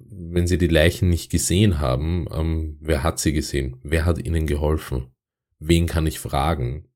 wenn 0.09 0.47
sie 0.47 0.57
die 0.57 0.67
Leichen 0.67 1.09
nicht 1.09 1.29
gesehen 1.29 1.79
haben, 1.79 2.27
ähm, 2.33 2.77
wer 2.81 3.03
hat 3.03 3.19
sie 3.19 3.33
gesehen? 3.33 3.77
Wer 3.83 4.05
hat 4.05 4.25
ihnen 4.25 4.47
geholfen? 4.47 5.07
Wen 5.59 5.85
kann 5.85 6.07
ich 6.07 6.19
fragen, 6.19 6.87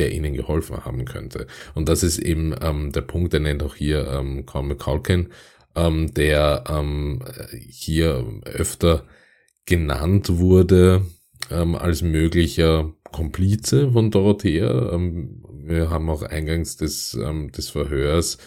der 0.00 0.12
ihnen 0.12 0.34
geholfen 0.34 0.84
haben 0.84 1.04
könnte? 1.04 1.46
Und 1.74 1.88
das 1.88 2.02
ist 2.02 2.18
eben 2.18 2.54
ähm, 2.60 2.90
der 2.90 3.02
Punkt, 3.02 3.32
der 3.32 3.40
nennt 3.40 3.62
auch 3.62 3.76
hier 3.76 4.08
ähm, 4.08 4.46
Cormac 4.46 4.80
Culkin, 4.80 5.28
ähm, 5.76 6.12
der 6.14 6.64
ähm, 6.68 7.22
hier 7.68 8.24
öfter 8.44 9.04
genannt 9.66 10.38
wurde 10.38 11.06
ähm, 11.50 11.76
als 11.76 12.02
möglicher 12.02 12.92
Komplize 13.12 13.92
von 13.92 14.10
Dorothea. 14.10 14.92
Ähm, 14.92 15.42
wir 15.64 15.90
haben 15.90 16.10
auch 16.10 16.22
eingangs 16.22 16.76
des, 16.76 17.14
ähm, 17.14 17.52
des 17.52 17.70
Verhörs, 17.70 18.38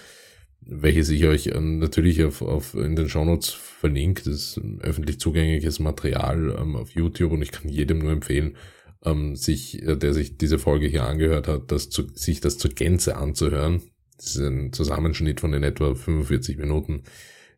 welches 0.62 1.10
ich 1.10 1.26
euch 1.26 1.48
ähm, 1.48 1.80
natürlich 1.80 2.24
auf, 2.24 2.42
auf 2.42 2.74
in 2.76 2.96
den 2.96 3.10
Shownotes 3.10 3.50
verlinkt, 3.50 4.28
das 4.28 4.34
ist 4.34 4.62
öffentlich 4.82 5.20
zugängliches 5.20 5.80
Material 5.80 6.56
ähm, 6.60 6.76
auf 6.76 6.92
YouTube 6.92 7.32
und 7.32 7.42
ich 7.42 7.52
kann 7.52 7.70
jedem 7.70 8.00
nur 8.00 8.12
empfehlen, 8.12 8.56
ähm, 9.04 9.36
sich, 9.36 9.82
äh, 9.84 9.96
der 9.96 10.14
sich 10.14 10.38
diese 10.38 10.60
Folge 10.60 10.88
hier 10.88 11.06
angehört 11.06 11.48
hat, 11.48 11.72
das 11.72 11.90
zu, 11.90 12.08
sich 12.14 12.42
das 12.42 12.58
zur 12.58 12.72
Gänze 12.72 13.16
anzuhören. 13.16 13.82
Das 14.18 14.36
ist 14.36 14.42
ein 14.42 14.72
Zusammenschnitt 14.74 15.42
von 15.42 15.54
in 15.54 15.64
etwa 15.64 15.96
45 15.96 16.58
Minuten. 16.58 17.04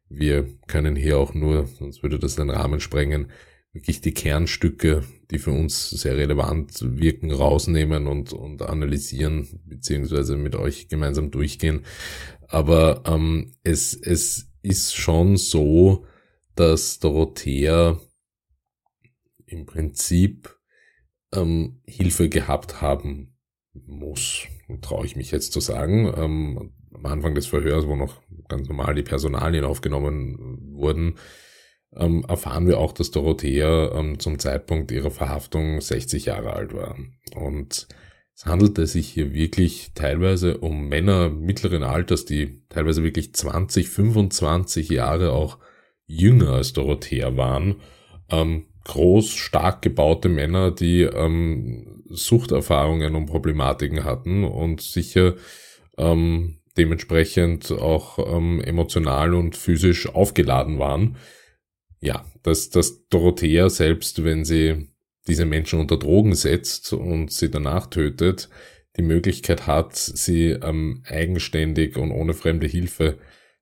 Wir 0.09 0.47
können 0.67 0.95
hier 0.95 1.17
auch 1.17 1.33
nur, 1.33 1.67
sonst 1.67 2.03
würde 2.03 2.19
das 2.19 2.35
den 2.35 2.49
Rahmen 2.49 2.79
sprengen, 2.79 3.31
wirklich 3.73 4.01
die 4.01 4.13
Kernstücke, 4.13 5.03
die 5.31 5.37
für 5.37 5.51
uns 5.51 5.89
sehr 5.89 6.15
relevant 6.15 6.79
wirken, 6.81 7.31
rausnehmen 7.31 8.07
und, 8.07 8.31
und 8.31 8.61
analysieren, 8.61 9.47
beziehungsweise 9.65 10.37
mit 10.37 10.55
euch 10.55 10.87
gemeinsam 10.87 11.29
durchgehen. 11.29 11.81
Aber 12.47 13.03
ähm, 13.05 13.53
es, 13.63 13.93
es 13.93 14.47
ist 14.61 14.95
schon 14.95 15.35
so, 15.35 16.05
dass 16.55 16.99
Dorothea 16.99 17.99
im 19.45 19.65
Prinzip 19.65 20.54
ähm, 21.35 21.81
Hilfe 21.85 22.29
gehabt 22.29 22.81
haben 22.81 23.35
muss, 23.73 24.47
traue 24.81 25.05
ich 25.05 25.15
mich 25.15 25.31
jetzt 25.31 25.51
zu 25.51 25.59
sagen. 25.59 26.11
Ähm, 26.15 26.71
am 26.93 27.05
Anfang 27.05 27.35
des 27.35 27.47
Verhörs, 27.47 27.87
wo 27.87 27.95
noch 27.95 28.21
ganz 28.47 28.67
normal 28.67 28.95
die 28.95 29.03
Personalien 29.03 29.65
aufgenommen 29.65 30.59
wurden, 30.73 31.15
ähm, 31.95 32.25
erfahren 32.27 32.67
wir 32.67 32.79
auch, 32.79 32.93
dass 32.93 33.11
Dorothea 33.11 33.91
ähm, 33.97 34.19
zum 34.19 34.39
Zeitpunkt 34.39 34.91
ihrer 34.91 35.11
Verhaftung 35.11 35.81
60 35.81 36.25
Jahre 36.25 36.53
alt 36.53 36.73
war. 36.73 36.97
Und 37.35 37.87
es 38.33 38.45
handelte 38.45 38.85
sich 38.85 39.07
hier 39.07 39.33
wirklich 39.33 39.91
teilweise 39.95 40.57
um 40.57 40.89
Männer 40.89 41.29
mittleren 41.29 41.83
Alters, 41.83 42.25
die 42.25 42.65
teilweise 42.67 43.03
wirklich 43.03 43.33
20, 43.33 43.87
25 43.89 44.89
Jahre 44.89 45.31
auch 45.31 45.57
jünger 46.05 46.51
als 46.51 46.73
Dorothea 46.73 47.37
waren. 47.37 47.75
Ähm, 48.29 48.65
groß, 48.85 49.33
stark 49.33 49.81
gebaute 49.81 50.29
Männer, 50.29 50.71
die 50.71 51.01
ähm, 51.01 52.03
Suchterfahrungen 52.09 53.15
und 53.15 53.25
Problematiken 53.25 54.03
hatten 54.03 54.43
und 54.43 54.81
sicher 54.81 55.35
ähm, 55.97 56.59
dementsprechend 56.77 57.71
auch 57.71 58.19
ähm, 58.19 58.61
emotional 58.61 59.33
und 59.33 59.55
physisch 59.57 60.07
aufgeladen 60.07 60.79
waren. 60.79 61.17
Ja, 61.99 62.25
dass, 62.43 62.69
dass 62.69 63.07
Dorothea 63.07 63.69
selbst, 63.69 64.23
wenn 64.23 64.45
sie 64.45 64.89
diese 65.27 65.45
Menschen 65.45 65.79
unter 65.79 65.97
Drogen 65.97 66.35
setzt 66.35 66.93
und 66.93 67.31
sie 67.31 67.49
danach 67.49 67.87
tötet, 67.87 68.49
die 68.97 69.01
Möglichkeit 69.01 69.65
hat, 69.65 69.95
sie 69.95 70.51
ähm, 70.51 71.03
eigenständig 71.07 71.97
und 71.97 72.11
ohne 72.11 72.33
fremde 72.33 72.67
Hilfe 72.67 73.17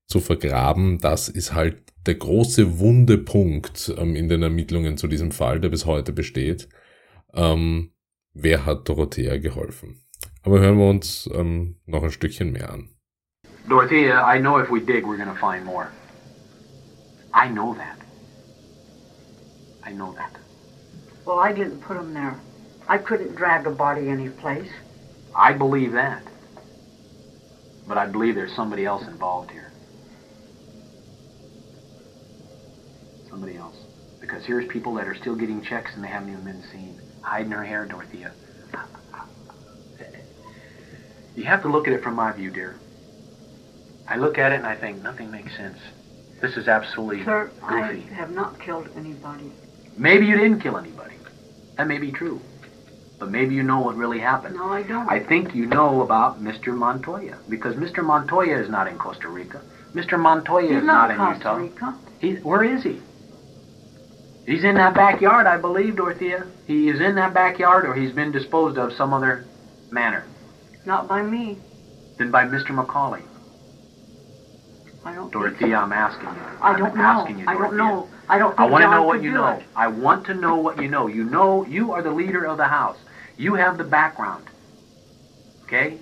zu 0.06 0.20
vergraben, 0.20 1.00
das 1.00 1.30
ist 1.30 1.54
halt 1.54 1.93
der 2.06 2.16
große 2.16 2.80
Wundepunkt 2.80 3.94
ähm, 3.98 4.16
in 4.16 4.30
den 4.30 4.44
Ermittlungen 4.44 4.98
zu 4.98 5.08
diesem 5.08 5.32
Fall, 5.32 5.60
der 5.60 5.70
bis 5.70 5.86
heute 5.86 6.12
besteht. 6.12 6.70
Ähm, 7.34 7.92
wer 8.34 8.66
hat 8.66 8.90
Dorothea 8.90 9.38
geholfen. 9.38 10.02
Aber 10.44 10.60
hören 10.60 10.78
wir 10.78 10.90
uns 10.90 11.30
ähm, 11.34 11.78
noch 11.86 12.04
ein 12.04 12.12
Stückchen 12.12 12.52
mehr 12.52 12.72
an. 12.72 12.90
Dorothea, 13.70 14.22
I 14.26 14.40
know 14.40 14.60
if 14.60 14.70
we 14.70 14.82
dig, 14.82 15.06
we're 15.06 15.18
going 15.18 15.34
to 15.34 15.36
find 15.36 15.66
more. 15.66 15.88
I 17.34 17.48
know 17.48 17.74
that. 17.76 17.98
I 19.86 19.94
know 19.94 20.14
that. 20.14 20.32
Well, 21.26 21.40
I 21.40 21.54
didn't 21.54 21.82
put 21.82 21.98
him 21.98 22.14
there. 22.14 22.36
I 22.88 22.98
couldn't 22.98 23.36
drag 23.36 23.66
a 23.66 23.72
body 23.72 24.10
any 24.10 24.30
place. 24.30 24.70
I 25.34 25.54
believe 25.54 25.94
that. 25.94 26.22
But 27.88 27.98
I 27.98 28.06
believe 28.06 28.36
there's 28.36 28.56
somebody 28.56 28.86
else 28.86 29.08
involved 29.08 29.52
here. 29.52 29.63
Somebody 33.34 33.58
else. 33.58 33.76
Because 34.22 34.46
here's 34.46 34.68
people 34.68 34.94
that 34.94 35.08
are 35.08 35.16
still 35.16 35.36
getting 35.36 35.64
checks 35.64 35.96
and 35.96 36.04
they 36.04 36.08
haven't 36.08 36.30
even 36.30 36.44
been 36.44 36.62
seen. 36.72 37.02
Hiding 37.24 37.50
her 37.50 37.64
hair, 37.64 37.84
Dorothea. 37.84 38.32
You 41.36 41.44
have 41.46 41.64
to 41.64 41.68
look 41.68 41.88
at 41.88 41.94
it 41.94 42.04
from 42.04 42.14
my 42.14 42.32
view, 42.32 42.52
dear. 42.52 42.76
I 44.08 44.18
look 44.18 44.38
at 44.38 44.52
it 44.52 44.58
and 44.58 44.68
I 44.68 44.76
think 44.76 45.02
nothing 45.02 45.32
makes 45.32 45.58
sense. 45.58 45.80
This 46.44 46.58
is 46.58 46.68
absolutely 46.68 47.24
Sir, 47.24 47.50
I 47.64 48.06
have 48.14 48.30
not 48.30 48.60
killed 48.60 48.88
anybody. 48.96 49.52
Maybe 49.98 50.28
you 50.28 50.38
didn't 50.38 50.60
kill 50.60 50.78
anybody. 50.78 51.16
That 51.78 51.88
may 51.88 51.98
be 51.98 52.12
true. 52.12 52.40
But 53.18 53.32
maybe 53.32 53.56
you 53.56 53.64
know 53.64 53.80
what 53.80 53.96
really 53.96 54.20
happened. 54.20 54.58
No, 54.58 54.72
I 54.72 54.84
don't. 54.84 55.10
I 55.10 55.26
think 55.26 55.56
you 55.56 55.66
know 55.66 56.02
about 56.02 56.40
Mr. 56.40 56.68
Montoya 56.68 57.40
because 57.50 57.78
Mr. 57.78 58.04
Montoya 58.04 58.60
is 58.60 58.70
not 58.70 58.88
in 58.88 59.00
Costa 59.00 59.28
Rica. 59.28 59.60
Mr. 59.96 60.20
Montoya 60.20 60.68
He's 60.68 60.78
is 60.78 60.84
not, 60.84 61.08
not 61.08 61.12
in 61.12 61.18
Costa 61.18 61.38
Utah. 61.40 61.56
Rica. 61.56 61.98
He, 62.20 62.34
where 62.36 62.64
is 62.64 62.84
he? 62.84 63.02
He's 64.46 64.64
in 64.64 64.76
that 64.76 64.94
backyard, 64.94 65.48
I 65.48 65.58
believe, 65.58 65.96
Dorothea. 65.96 66.46
He 66.68 66.90
is 66.90 67.00
in 67.00 67.16
that 67.16 67.34
backyard, 67.34 67.86
or 67.86 67.94
he's 67.96 68.12
been 68.12 68.32
disposed 68.32 68.78
of 68.78 68.92
some 68.94 69.14
other 69.14 69.46
manner 69.92 70.26
Not 70.86 71.08
by 71.08 71.22
me. 71.22 71.58
Then 72.18 72.30
by 72.30 72.44
Mr. 72.46 72.72
Macaulay. 72.72 73.24
I 75.06 75.14
don't. 75.14 75.24
think 75.24 75.34
Dorothea, 75.34 75.78
I'm 75.78 75.92
asking 75.92 76.30
you. 76.30 76.42
I 76.62 76.72
I'm 76.72 76.80
don't 76.80 76.96
know. 76.96 77.04
asking 77.04 77.40
you, 77.40 77.46
I 77.48 77.54
don't 77.56 77.76
know. 77.78 78.08
I 78.30 78.38
don't 78.38 78.58
I 78.58 78.66
want 78.66 78.84
to 78.84 78.90
know 78.92 79.04
what 79.04 79.22
you 79.22 79.32
know. 79.32 79.48
it. 79.48 79.66
I 79.76 79.88
want 79.88 80.26
to 80.28 80.34
know 80.34 80.56
what 80.58 80.82
you 80.82 80.88
know. 80.88 81.08
You 81.08 81.24
know, 81.26 81.66
you 81.66 81.92
are 81.92 82.02
the 82.02 82.12
leader 82.12 82.46
of 82.46 82.58
the 82.58 82.68
house. 82.68 82.98
You 83.38 83.56
have 83.56 83.78
the 83.78 83.84
background. 83.84 84.46
Okay? 85.64 85.98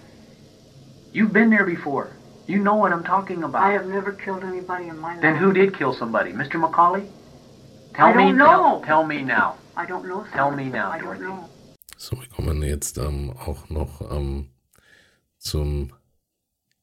You've 1.13 1.33
been 1.33 1.49
there 1.49 1.65
before. 1.65 2.11
You 2.47 2.59
know 2.59 2.75
what 2.75 2.91
I'm 2.91 3.03
talking 3.03 3.43
about. 3.43 3.61
I 3.63 3.71
have 3.71 3.85
never 3.85 4.11
killed 4.11 4.43
anybody 4.43 4.87
in 4.87 4.97
my 4.99 5.13
life. 5.13 5.21
Then 5.21 5.35
who 5.35 5.51
did 5.53 5.75
kill 5.75 5.93
somebody? 5.93 6.31
Mr. 6.31 6.59
Macaulay? 6.59 7.07
Tell 7.93 8.07
I 8.07 8.13
me. 8.13 8.23
don't 8.23 8.37
Tell, 8.37 8.61
know. 8.61 8.81
tell 8.85 9.03
me 9.05 9.21
now. 9.23 9.55
I 9.75 9.85
don't 9.85 10.05
know. 10.05 10.23
Sir. 10.25 10.31
Tell 10.33 10.51
me 10.51 10.65
now, 10.65 10.91
I 10.91 10.99
don't 10.99 11.19
Dorothy. 11.19 11.23
know. 11.23 11.49
So, 11.97 12.17
wir 12.19 12.27
kommen 12.29 12.63
jetzt 12.63 12.97
ähm, 12.97 13.31
auch 13.31 13.69
noch 13.69 14.01
ähm, 14.11 14.49
zum 15.37 15.93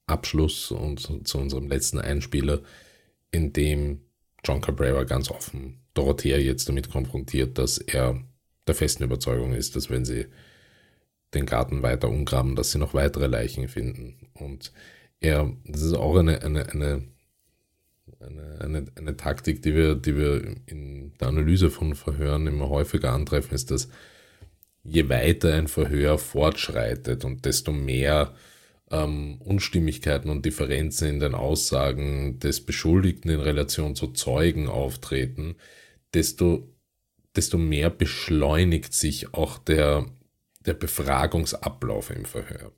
Abschluss 0.07 0.71
und 0.71 1.01
zu, 1.01 1.21
zu 1.21 1.39
unserem 1.39 1.69
letzten 1.69 1.99
Einspieler, 2.01 2.61
in 3.31 3.53
dem 3.53 4.01
John 4.45 4.61
Cabrera 4.61 5.05
ganz 5.05 5.31
offen 5.31 5.81
Dorothea 5.95 6.39
jetzt 6.39 6.69
damit 6.69 6.91
konfrontiert, 6.91 7.59
dass 7.59 7.79
er 7.79 8.23
der 8.67 8.75
festen 8.75 9.05
Überzeugung 9.05 9.53
ist, 9.53 9.77
dass 9.77 9.91
wenn 9.91 10.05
sie 10.05 10.27
den 11.35 11.47
Garten 11.47 11.83
weiter 11.83 12.09
umgraben, 12.09 12.55
dass 12.57 12.71
sie 12.71 12.79
noch 12.79 12.95
weitere 12.95 13.27
Leichen 13.27 13.69
finden. 13.69 14.31
Und 14.35 14.73
er, 15.21 15.53
das 15.65 15.83
ist 15.83 15.95
auch 15.95 16.17
eine, 16.17 16.43
eine, 16.43 16.69
eine, 16.71 17.03
eine, 18.21 18.61
eine, 18.61 18.85
eine 18.97 19.17
Taktik, 19.17 19.63
die 19.63 19.75
wir, 19.75 19.95
die 19.95 20.17
wir 20.17 20.57
in 20.67 21.13
der 21.19 21.29
Analyse 21.29 21.71
von 21.71 21.95
Verhören 21.95 22.47
immer 22.47 22.69
häufiger 22.69 23.13
antreffen, 23.13 23.55
ist, 23.55 23.71
dass 23.71 23.89
je 24.85 25.09
weiter 25.09 25.55
ein 25.55 25.69
Verhör 25.69 26.19
fortschreitet 26.19 27.25
und 27.25 27.45
desto 27.45 27.73
mehr 27.73 28.35
ähm, 28.91 29.41
Unstimmigkeiten 29.41 30.31
und 30.31 30.45
Differenzen 30.45 31.09
in 31.09 31.21
den 31.21 31.35
Aussagen 31.35 32.39
des 32.39 32.65
Beschuldigten 32.65 33.31
in 33.31 33.41
Relation 33.41 33.95
zu 33.95 34.09
Zeugen 34.09 34.69
auftreten, 34.69 35.57
desto, 36.15 36.69
desto 37.37 37.59
mehr 37.59 37.91
beschleunigt 37.91 38.95
sich 38.95 39.35
auch 39.35 39.59
der, 39.59 40.07
der 40.65 40.75
Befragungsablauf 40.75 42.11
im 42.11 42.25
Verhör. 42.25 42.73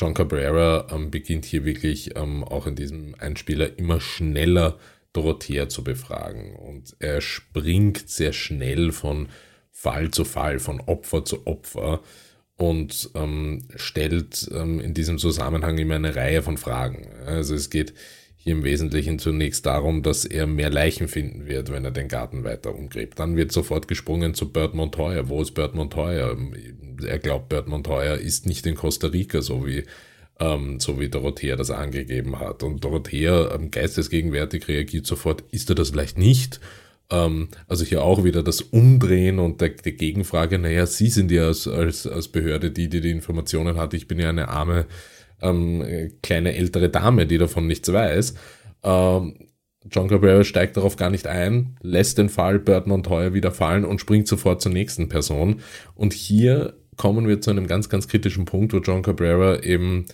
John 0.00 0.14
Cabrera 0.14 0.86
ähm, 0.90 1.10
beginnt 1.10 1.44
hier 1.44 1.66
wirklich 1.66 2.16
ähm, 2.16 2.42
auch 2.42 2.66
in 2.66 2.74
diesem 2.74 3.14
Einspieler 3.18 3.78
immer 3.78 4.00
schneller 4.00 4.78
Dorothea 5.12 5.68
zu 5.68 5.84
befragen 5.84 6.56
und 6.56 6.96
er 7.00 7.20
springt 7.20 8.08
sehr 8.08 8.32
schnell 8.32 8.92
von 8.92 9.28
Fall 9.70 10.10
zu 10.10 10.24
Fall, 10.24 10.58
von 10.58 10.80
Opfer 10.80 11.26
zu 11.26 11.46
Opfer 11.46 12.00
und 12.56 13.10
ähm, 13.14 13.68
stellt 13.76 14.50
ähm, 14.54 14.80
in 14.80 14.94
diesem 14.94 15.18
Zusammenhang 15.18 15.76
immer 15.76 15.96
eine 15.96 16.16
Reihe 16.16 16.42
von 16.42 16.56
Fragen. 16.56 17.08
Also 17.26 17.54
es 17.54 17.68
geht 17.68 17.92
hier 18.42 18.54
im 18.54 18.64
Wesentlichen 18.64 19.18
zunächst 19.18 19.66
darum, 19.66 20.02
dass 20.02 20.24
er 20.24 20.46
mehr 20.46 20.70
Leichen 20.70 21.08
finden 21.08 21.46
wird, 21.46 21.70
wenn 21.70 21.84
er 21.84 21.90
den 21.90 22.08
Garten 22.08 22.42
weiter 22.42 22.74
umgräbt. 22.74 23.18
Dann 23.18 23.36
wird 23.36 23.52
sofort 23.52 23.86
gesprungen 23.86 24.32
zu 24.32 24.50
Bert 24.50 24.74
Montoya. 24.74 25.28
Wo 25.28 25.42
ist 25.42 25.52
Bert 25.52 25.74
Montoya? 25.74 26.34
Er 27.06 27.18
glaubt, 27.18 27.50
Bert 27.50 27.68
Montoya 27.68 28.14
ist 28.14 28.46
nicht 28.46 28.64
in 28.66 28.76
Costa 28.76 29.08
Rica, 29.08 29.42
so 29.42 29.66
wie, 29.66 29.84
ähm, 30.38 30.80
so 30.80 30.98
wie 30.98 31.10
Dorothea 31.10 31.54
das 31.54 31.70
angegeben 31.70 32.38
hat. 32.38 32.62
Und 32.62 32.82
Dorothea, 32.82 33.54
ähm, 33.54 33.70
geistesgegenwärtig, 33.70 34.68
reagiert 34.68 35.04
sofort, 35.04 35.44
ist 35.50 35.68
er 35.68 35.74
das 35.74 35.90
vielleicht 35.90 36.16
nicht? 36.16 36.60
Ähm, 37.10 37.48
also 37.68 37.84
hier 37.84 38.02
auch 38.02 38.24
wieder 38.24 38.42
das 38.42 38.62
Umdrehen 38.62 39.38
und 39.38 39.60
der, 39.60 39.68
die 39.68 39.92
Gegenfrage, 39.92 40.58
naja, 40.58 40.86
Sie 40.86 41.08
sind 41.08 41.30
ja 41.30 41.48
als, 41.48 41.68
als, 41.68 42.06
als 42.06 42.28
Behörde 42.28 42.70
die, 42.70 42.88
die 42.88 43.02
die 43.02 43.10
Informationen 43.10 43.76
hat. 43.76 43.92
Ich 43.92 44.08
bin 44.08 44.18
ja 44.18 44.30
eine 44.30 44.48
arme 44.48 44.86
ähm, 45.42 46.10
kleine 46.22 46.54
ältere 46.54 46.88
Dame, 46.88 47.26
die 47.26 47.38
davon 47.38 47.66
nichts 47.66 47.92
weiß. 47.92 48.34
Ähm, 48.82 49.34
John 49.90 50.08
Cabrera 50.08 50.44
steigt 50.44 50.76
darauf 50.76 50.96
gar 50.96 51.10
nicht 51.10 51.26
ein, 51.26 51.76
lässt 51.80 52.18
den 52.18 52.28
Fall 52.28 52.58
Bert 52.58 52.86
Montoya 52.86 53.32
wieder 53.32 53.50
fallen 53.50 53.84
und 53.84 54.00
springt 54.00 54.28
sofort 54.28 54.60
zur 54.60 54.72
nächsten 54.72 55.08
Person. 55.08 55.60
Und 55.94 56.12
hier 56.12 56.74
kommen 56.96 57.26
wir 57.26 57.40
zu 57.40 57.50
einem 57.50 57.66
ganz, 57.66 57.88
ganz 57.88 58.06
kritischen 58.06 58.44
Punkt, 58.44 58.74
wo 58.74 58.78
John 58.78 59.02
Cabrera 59.02 59.62
eben 59.62 60.04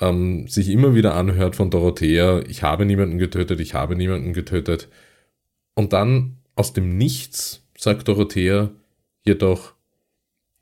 ähm, 0.00 0.46
sich 0.48 0.68
immer 0.68 0.94
wieder 0.94 1.14
anhört 1.14 1.56
von 1.56 1.70
Dorothea, 1.70 2.42
ich 2.46 2.62
habe 2.62 2.84
niemanden 2.84 3.16
getötet, 3.18 3.60
ich 3.60 3.72
habe 3.72 3.96
niemanden 3.96 4.34
getötet. 4.34 4.88
Und 5.74 5.94
dann 5.94 6.36
aus 6.54 6.74
dem 6.74 6.96
Nichts 6.98 7.62
sagt 7.76 8.08
Dorothea 8.08 8.70
jedoch, 9.24 9.75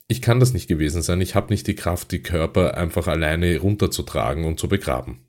ich 0.08 0.22
kann 0.22 0.40
das 0.40 0.52
nicht 0.52 0.68
gewesen 0.68 1.02
sein, 1.02 1.20
ich 1.20 1.34
habe 1.34 1.52
nicht 1.52 1.66
die 1.66 1.74
Kraft, 1.74 2.12
die 2.12 2.22
Körper 2.22 2.76
einfach 2.76 3.06
alleine 3.06 3.58
runterzutragen 3.58 4.44
und 4.44 4.60
zu 4.60 4.68
begraben. 4.68 5.26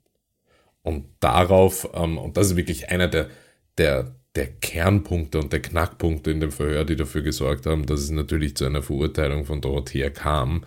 Und 0.82 1.06
darauf, 1.18 1.88
ähm, 1.94 2.16
und 2.16 2.36
das 2.36 2.48
ist 2.48 2.56
wirklich 2.56 2.90
einer 2.90 3.08
der, 3.08 3.28
der, 3.76 4.14
der 4.36 4.46
Kernpunkte 4.46 5.40
und 5.40 5.52
der 5.52 5.60
Knackpunkte 5.60 6.30
in 6.30 6.40
dem 6.40 6.52
Verhör, 6.52 6.84
die 6.84 6.94
dafür 6.94 7.22
gesorgt 7.22 7.66
haben, 7.66 7.86
dass 7.86 8.00
es 8.00 8.10
natürlich 8.10 8.56
zu 8.56 8.66
einer 8.66 8.82
Verurteilung 8.82 9.46
von 9.46 9.60
Dorothea 9.60 10.10
kam. 10.10 10.64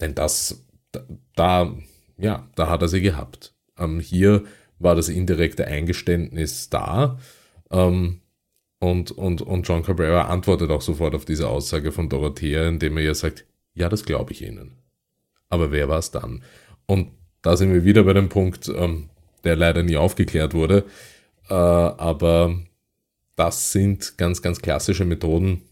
Denn 0.00 0.14
das, 0.14 0.64
da, 1.34 1.76
ja, 2.16 2.48
da 2.54 2.70
hat 2.70 2.80
er 2.80 2.88
sie 2.88 3.02
gehabt. 3.02 3.54
Ähm, 3.78 4.00
hier 4.00 4.44
war 4.78 4.94
das 4.94 5.10
indirekte 5.10 5.66
Eingeständnis 5.66 6.70
da. 6.70 7.18
Ähm, 7.70 8.21
und, 8.82 9.12
und, 9.12 9.42
und 9.42 9.68
John 9.68 9.84
Cabrera 9.84 10.22
antwortet 10.22 10.72
auch 10.72 10.80
sofort 10.80 11.14
auf 11.14 11.24
diese 11.24 11.48
Aussage 11.48 11.92
von 11.92 12.08
Dorothea, 12.08 12.66
indem 12.66 12.96
er 12.96 13.04
ihr 13.04 13.14
sagt, 13.14 13.44
ja, 13.74 13.88
das 13.88 14.04
glaube 14.04 14.32
ich 14.32 14.42
Ihnen. 14.42 14.72
Aber 15.48 15.70
wer 15.70 15.88
war 15.88 16.00
es 16.00 16.10
dann? 16.10 16.42
Und 16.86 17.12
da 17.42 17.56
sind 17.56 17.72
wir 17.72 17.84
wieder 17.84 18.02
bei 18.02 18.12
dem 18.12 18.28
Punkt, 18.28 18.68
ähm, 18.74 19.08
der 19.44 19.54
leider 19.54 19.84
nie 19.84 19.96
aufgeklärt 19.96 20.52
wurde. 20.52 20.84
Äh, 21.48 21.54
aber 21.54 22.58
das 23.36 23.70
sind 23.70 24.18
ganz, 24.18 24.42
ganz 24.42 24.60
klassische 24.60 25.04
Methoden, 25.04 25.62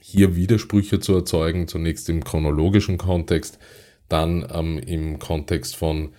hier 0.00 0.34
Widersprüche 0.34 0.98
zu 0.98 1.14
erzeugen, 1.14 1.68
zunächst 1.68 2.08
im 2.08 2.24
chronologischen 2.24 2.98
Kontext, 2.98 3.60
dann 4.08 4.44
ähm, 4.52 4.78
im 4.78 5.20
Kontext 5.20 5.76
von 5.76 6.10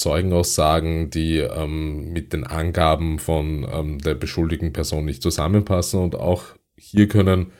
Zeugenaussagen, 0.00 1.10
die 1.10 1.38
ähm, 1.38 2.12
mit 2.12 2.32
den 2.32 2.44
Angaben 2.44 3.18
von 3.18 3.68
ähm, 3.70 3.98
der 3.98 4.14
beschuldigten 4.14 4.72
Person 4.72 5.04
nicht 5.04 5.22
zusammenpassen 5.22 6.00
und 6.00 6.14
auch 6.14 6.44
hier 6.76 7.06
können, 7.06 7.52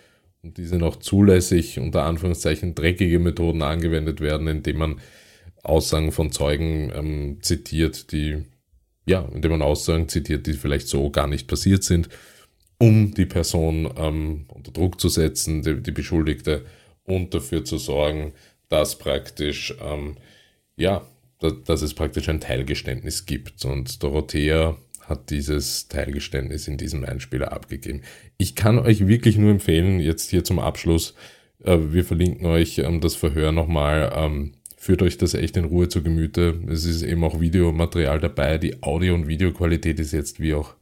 und 0.42 0.57
diese 0.57 0.76
noch 0.76 0.96
zulässig, 0.96 1.79
unter 1.79 2.05
Anführungszeichen 2.05 2.74
dreckige 2.74 3.18
Methoden 3.18 3.61
angewendet 3.61 4.22
werden, 4.22 4.48
indem 4.48 4.79
man 4.79 5.00
Aussagen 5.62 6.12
von 6.12 6.33
Zeugen 6.33 6.90
ähm, 6.94 7.38
zitiert, 7.42 8.11
die, 8.11 8.46
ja, 9.05 9.29
indem 9.35 9.50
man 9.50 9.62
Aussagen 9.62 10.09
zitiert, 10.09 10.46
die 10.46 10.55
vielleicht 10.55 10.88
so 10.88 11.11
gar 11.11 11.26
nicht 11.26 11.46
passiert 11.46 11.85
sind, 11.85 12.09
um 12.79 13.12
die 13.12 13.26
Person 13.26 13.92
ähm, 13.98 14.46
unter 14.48 14.72
Druck 14.72 14.98
zu 14.98 15.11
setzen, 15.11 15.61
die, 15.61 15.83
die 15.83 15.92
Beschuldigte, 15.92 16.64
und 17.05 17.35
dafür 17.35 17.64
zu 17.64 17.76
sorgen, 17.76 18.33
dass 18.70 18.96
praktisch, 18.96 19.74
ähm, 19.83 20.16
ja, 20.76 21.03
dass, 21.40 21.83
es 21.83 21.94
praktisch 21.94 22.29
ein 22.29 22.40
Teilgeständnis 22.40 23.26
gibt. 23.26 23.64
Und 23.64 24.03
Dorothea 24.03 24.76
hat 25.03 25.31
dieses 25.31 25.88
Teilgeständnis 25.88 26.68
in 26.68 26.76
diesem 26.76 27.05
Einspieler 27.05 27.53
abgegeben. 27.53 28.03
Ich 28.38 28.55
kann 28.55 28.79
euch 28.79 29.09
wirklich 29.09 29.37
nur 29.37 29.50
empfehlen, 29.50 30.00
jetzt 30.00 30.31
hier 30.31 30.44
zum 30.44 30.59
Abschluss, 30.59 31.14
Äh, 31.64 31.92
wir 31.92 32.05
verlinken 32.05 32.46
euch 32.46 32.79
ähm, 32.79 33.00
das 33.00 33.16
Verhör 33.16 33.53
nochmal. 33.53 34.12
Ähm, 34.14 34.53
führt 34.76 35.03
euch 35.03 35.18
das 35.18 35.35
echt 35.35 35.57
in 35.57 35.66
Ruhe 35.66 35.88
zu 35.88 36.03
Gemüte. 36.03 36.59
Es 36.68 36.85
ist 36.85 37.03
eben 37.03 37.22
auch 37.24 37.40
Videomaterial 37.40 38.18
dabei. 38.18 38.59
Die 38.59 38.83
Audio- 38.83 39.14
und 39.14 39.29
Videoqualität 39.29 40.00
ist 40.00 40.12
jetzt, 40.12 40.40
wie 40.40 40.55
auch 40.55 40.74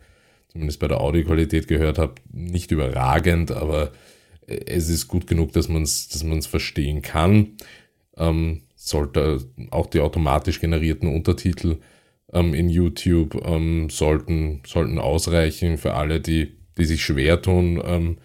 zumindest 0.48 0.80
bei 0.80 0.88
der 0.88 1.00
Audioqualität 1.00 1.68
gehört 1.68 1.98
habt, 1.98 2.22
nicht 2.32 2.70
überragend, 2.70 3.50
aber 3.50 3.92
äh, 4.46 4.60
es 4.66 4.88
ist 4.88 5.08
gut 5.08 5.26
genug, 5.26 5.52
dass 5.52 5.68
man 5.68 5.82
es 5.82 6.08
dass 6.08 6.24
man's 6.24 6.46
verstehen 6.46 7.02
kann. 7.02 7.56
Ähm, 8.16 8.62
sollte 8.88 9.40
auch 9.70 9.86
die 9.86 10.00
automatisch 10.00 10.60
generierten 10.60 11.14
Untertitel 11.14 11.78
ähm, 12.32 12.54
in 12.54 12.68
YouTube 12.68 13.40
ähm, 13.44 13.90
sollten, 13.90 14.62
sollten 14.66 14.98
ausreichen 14.98 15.78
für 15.78 15.94
alle, 15.94 16.20
die, 16.20 16.56
die 16.76 16.84
sich 16.84 17.02
schwer 17.02 17.40
tun 17.42 17.82
ähm, 17.84 18.18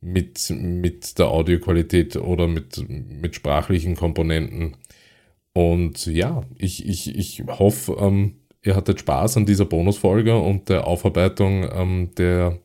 mit, 0.00 0.50
mit 0.50 1.18
der 1.18 1.28
Audioqualität 1.28 2.16
oder 2.16 2.46
mit, 2.46 2.84
mit 2.88 3.34
sprachlichen 3.34 3.96
Komponenten. 3.96 4.76
Und 5.52 6.06
ja, 6.06 6.42
ich, 6.58 6.86
ich, 6.86 7.16
ich 7.16 7.42
hoffe, 7.46 7.96
ähm, 7.98 8.36
ihr 8.62 8.76
hattet 8.76 9.00
Spaß 9.00 9.38
an 9.38 9.46
dieser 9.46 9.64
Bonusfolge 9.64 10.36
und 10.36 10.68
der 10.68 10.86
Aufarbeitung 10.86 11.66
ähm, 11.72 12.10
der, 12.18 12.58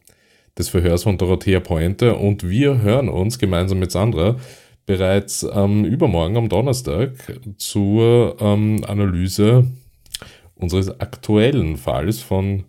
des 0.57 0.69
Verhörs 0.69 1.03
von 1.03 1.17
Dorothea 1.17 1.61
Pointe. 1.61 2.15
Und 2.15 2.47
wir 2.47 2.81
hören 2.81 3.07
uns 3.07 3.39
gemeinsam 3.39 3.79
mit 3.79 3.91
Sandra 3.91 4.37
bereits 4.85 5.45
ähm, 5.53 5.85
übermorgen 5.85 6.37
am 6.37 6.49
Donnerstag 6.49 7.11
zur 7.57 8.37
ähm, 8.39 8.83
Analyse 8.87 9.67
unseres 10.55 10.99
aktuellen 10.99 11.77
Falls 11.77 12.21
von 12.21 12.65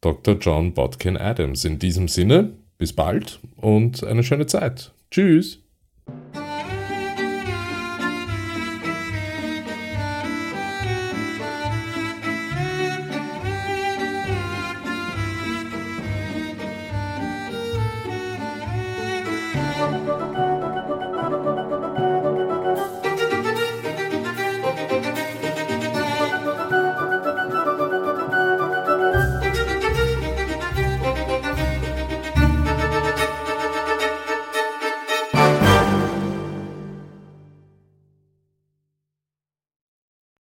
Dr. 0.00 0.36
John 0.40 0.74
Botkin 0.74 1.16
Adams. 1.16 1.64
In 1.64 1.78
diesem 1.78 2.08
Sinne, 2.08 2.52
bis 2.78 2.92
bald 2.92 3.40
und 3.56 4.04
eine 4.04 4.22
schöne 4.22 4.46
Zeit. 4.46 4.92
Tschüss. 5.10 5.65